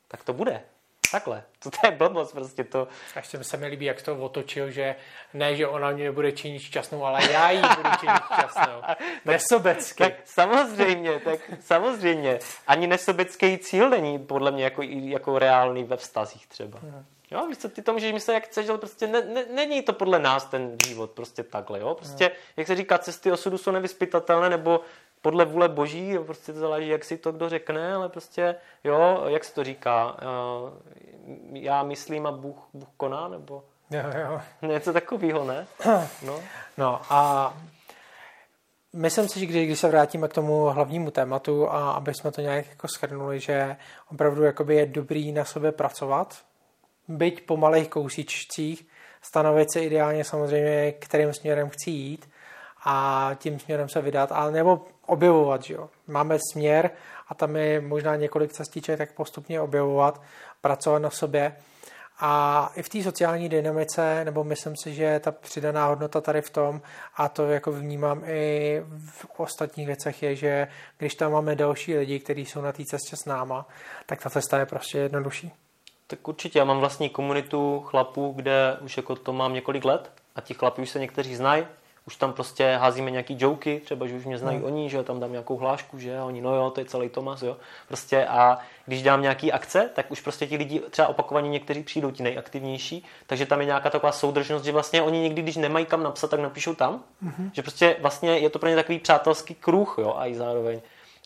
[0.08, 0.62] tak to bude.
[1.10, 1.42] Takhle.
[1.58, 2.88] To, to je blbost prostě to.
[3.16, 4.96] Až se mi líbí, jak to otočil, že
[5.34, 8.82] ne, že ona mě bude činit šťastnou, ale já ji budu činit šťastnou.
[9.24, 10.02] Nesobecky.
[10.02, 12.38] Tak samozřejmě, tak samozřejmě.
[12.66, 16.78] Ani nesobecký cíl není podle mě jako, jako reálný ve vztazích třeba.
[16.78, 17.04] Hmm.
[17.30, 19.92] Jo, víš co, ty to můžeš myslet, jak chceš, ale prostě ne, ne, není to
[19.92, 21.94] podle nás ten život prostě takhle, jo.
[21.94, 22.34] Prostě, hmm.
[22.56, 24.80] jak se říká, cesty osudu jsou nevyspytatelné, nebo
[25.22, 28.54] podle vůle boží, prostě to záleží, jak si to kdo řekne, ale prostě,
[28.84, 30.16] jo, jak se to říká,
[31.52, 34.40] já myslím a Bůh, Bůh koná, nebo jo, jo.
[34.68, 35.66] něco takového, ne?
[36.26, 36.40] No.
[36.78, 37.54] no a
[38.92, 42.40] myslím si, že když, když se vrátíme k tomu hlavnímu tématu a aby jsme to
[42.40, 43.76] nějak jako schrnuli, že
[44.12, 46.38] opravdu jakoby je dobrý na sobě pracovat,
[47.08, 48.86] byť po malých kousíčcích,
[49.22, 52.30] stanovit si ideálně samozřejmě, kterým směrem chci jít
[52.84, 55.88] a tím směrem se vydat, ale nebo objevovat, že jo.
[56.06, 56.90] Máme směr
[57.28, 60.22] a tam je možná několik cestiček, tak postupně objevovat,
[60.60, 61.56] pracovat na sobě.
[62.22, 66.50] A i v té sociální dynamice, nebo myslím si, že ta přidaná hodnota tady v
[66.50, 66.80] tom,
[67.16, 72.18] a to jako vnímám i v ostatních věcech, je, že když tam máme další lidi,
[72.18, 73.66] kteří jsou na té cestě s náma,
[74.06, 75.52] tak ta cesta je prostě jednodušší.
[76.06, 80.40] Tak určitě, já mám vlastní komunitu chlapů, kde už jako to mám několik let a
[80.40, 81.66] ti chlapi už se někteří znají,
[82.06, 84.66] už tam prostě házíme nějaký joky, třeba, že už mě znají no.
[84.66, 87.56] oni, že tam dám nějakou hlášku, že oni, no jo, to je celý Tomas, jo.
[87.88, 92.10] Prostě a když dám nějaký akce, tak už prostě ti lidi třeba opakovaně někteří přijdou
[92.10, 96.02] ti nejaktivnější, takže tam je nějaká taková soudržnost, že vlastně oni někdy, když nemají kam
[96.02, 97.50] napsat, tak napíšou tam, mm-hmm.
[97.52, 100.80] že prostě vlastně je to pro ně takový přátelský kruh, jo, a i zároveň.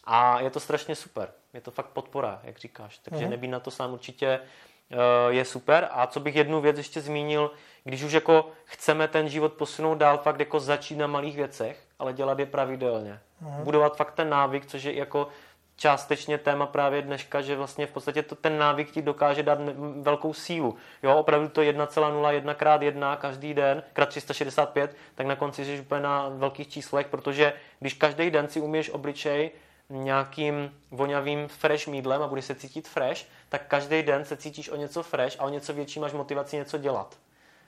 [0.05, 1.29] A je to strašně super.
[1.55, 2.99] Je to fakt podpora, jak říkáš.
[2.99, 3.29] Takže mm-hmm.
[3.29, 4.99] nebýt na to sám určitě uh,
[5.35, 5.89] je super.
[5.91, 7.51] A co bych jednu věc ještě zmínil,
[7.85, 12.13] když už jako chceme ten život posunout dál, fakt jako začít na malých věcech, ale
[12.13, 13.21] dělat je pravidelně.
[13.41, 13.65] Mm.
[13.65, 15.29] Budovat fakt ten návyk, což je jako
[15.77, 19.59] částečně téma právě dneška, že vlastně v podstatě to, ten návyk ti dokáže dát
[20.01, 20.77] velkou sílu.
[21.03, 26.01] Jo, opravdu to 1,01 krát 1 každý den, krát 365, tak na konci jsi úplně
[26.01, 29.51] na velkých číslech, protože když každý den si umíš obličej
[29.89, 34.77] nějakým vonavým fresh mídlem a budeš se cítit fresh, tak každý den se cítíš o
[34.77, 37.19] něco fresh a o něco větší máš motivaci něco dělat.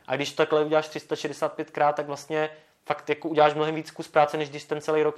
[0.06, 2.50] A když to takhle uděláš 365 krát, tak vlastně
[2.86, 5.16] fakt jako uděláš mnohem víc kus práce, než když ten celý rok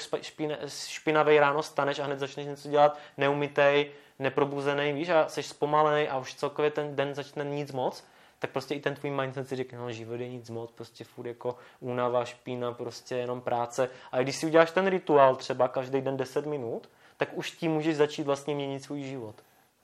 [0.66, 6.18] špinavý ráno staneš a hned začneš něco dělat neumytej, neprobuzený, víš, a jsi zpomalený a
[6.18, 8.04] už celkově ten den začne nic moc,
[8.38, 11.26] tak prostě i ten tvůj mindset si řekne, no život je nic moc, prostě furt
[11.26, 13.90] jako únava, špína, prostě jenom práce.
[14.12, 17.96] A když si uděláš ten rituál třeba každý den 10 minut, tak už tím můžeš
[17.96, 19.34] začít vlastně měnit svůj život.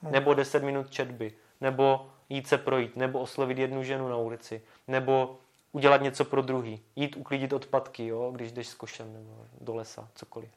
[0.02, 0.12] Hmm.
[0.12, 5.37] Nebo 10 minut četby, nebo jít se projít, nebo oslovit jednu ženu na ulici, nebo
[5.72, 10.09] udělat něco pro druhý, jít uklidit odpadky, jo, když jdeš s košem nebo do lesa,
[10.14, 10.49] cokoliv.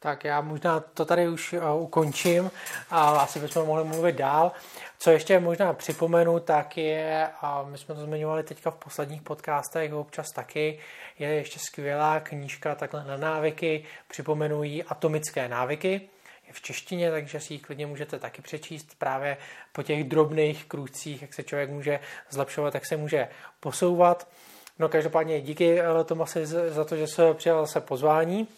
[0.00, 2.50] Tak já možná to tady už uh, ukončím
[2.90, 4.52] a asi bychom mohli mluvit dál.
[4.98, 9.94] Co ještě možná připomenu, tak je, a my jsme to zmiňovali teďka v posledních podcastech
[9.94, 10.78] občas taky,
[11.18, 16.08] je ještě skvělá knížka takhle na návyky, připomenují atomické návyky
[16.52, 19.36] v češtině, takže si ji klidně můžete taky přečíst právě
[19.72, 23.28] po těch drobných krůcích, jak se člověk může zlepšovat, tak se může
[23.60, 24.28] posouvat.
[24.78, 28.48] No každopádně díky eh, Tomasi za to, že se přijal zase pozvání.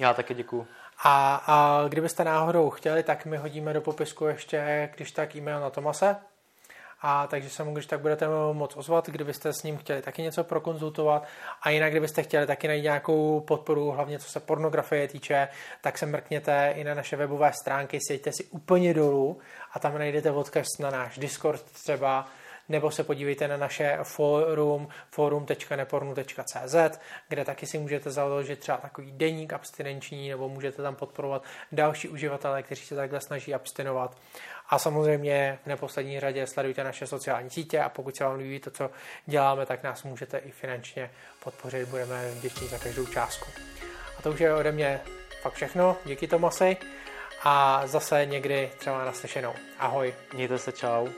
[0.00, 0.66] Já taky děkuju.
[1.04, 5.70] A, a kdybyste náhodou chtěli, tak my hodíme do popisku ještě, když tak e-mail na
[5.70, 6.16] Tomase,
[7.02, 10.44] a takže se mu, když tak budete moc ozvat, kdybyste s ním chtěli taky něco
[10.44, 11.24] prokonzultovat.
[11.62, 15.48] A jinak, kdybyste chtěli taky najít nějakou podporu, hlavně co se pornografie týče,
[15.80, 19.38] tak se mrkněte i na naše webové stránky, sjeďte si úplně dolů
[19.72, 22.28] a tam najdete odkaz na náš Discord třeba,
[22.72, 26.98] nebo se podívejte na naše forum forum.nepornu.cz,
[27.28, 32.62] kde taky si můžete založit třeba takový deník abstinenční, nebo můžete tam podporovat další uživatele,
[32.62, 34.16] kteří se takhle snaží abstinovat.
[34.68, 38.70] A samozřejmě v neposlední řadě sledujte naše sociální sítě a pokud se vám líbí to,
[38.70, 38.90] co
[39.26, 41.10] děláme, tak nás můžete i finančně
[41.44, 41.88] podpořit.
[41.88, 43.50] Budeme vděční za každou částku.
[44.18, 45.00] A to už je ode mě
[45.42, 45.96] fakt všechno.
[46.04, 46.76] Díky Tomasi
[47.42, 49.52] a zase někdy třeba naslyšenou.
[49.78, 50.14] Ahoj.
[50.34, 51.08] Mějte se, čau.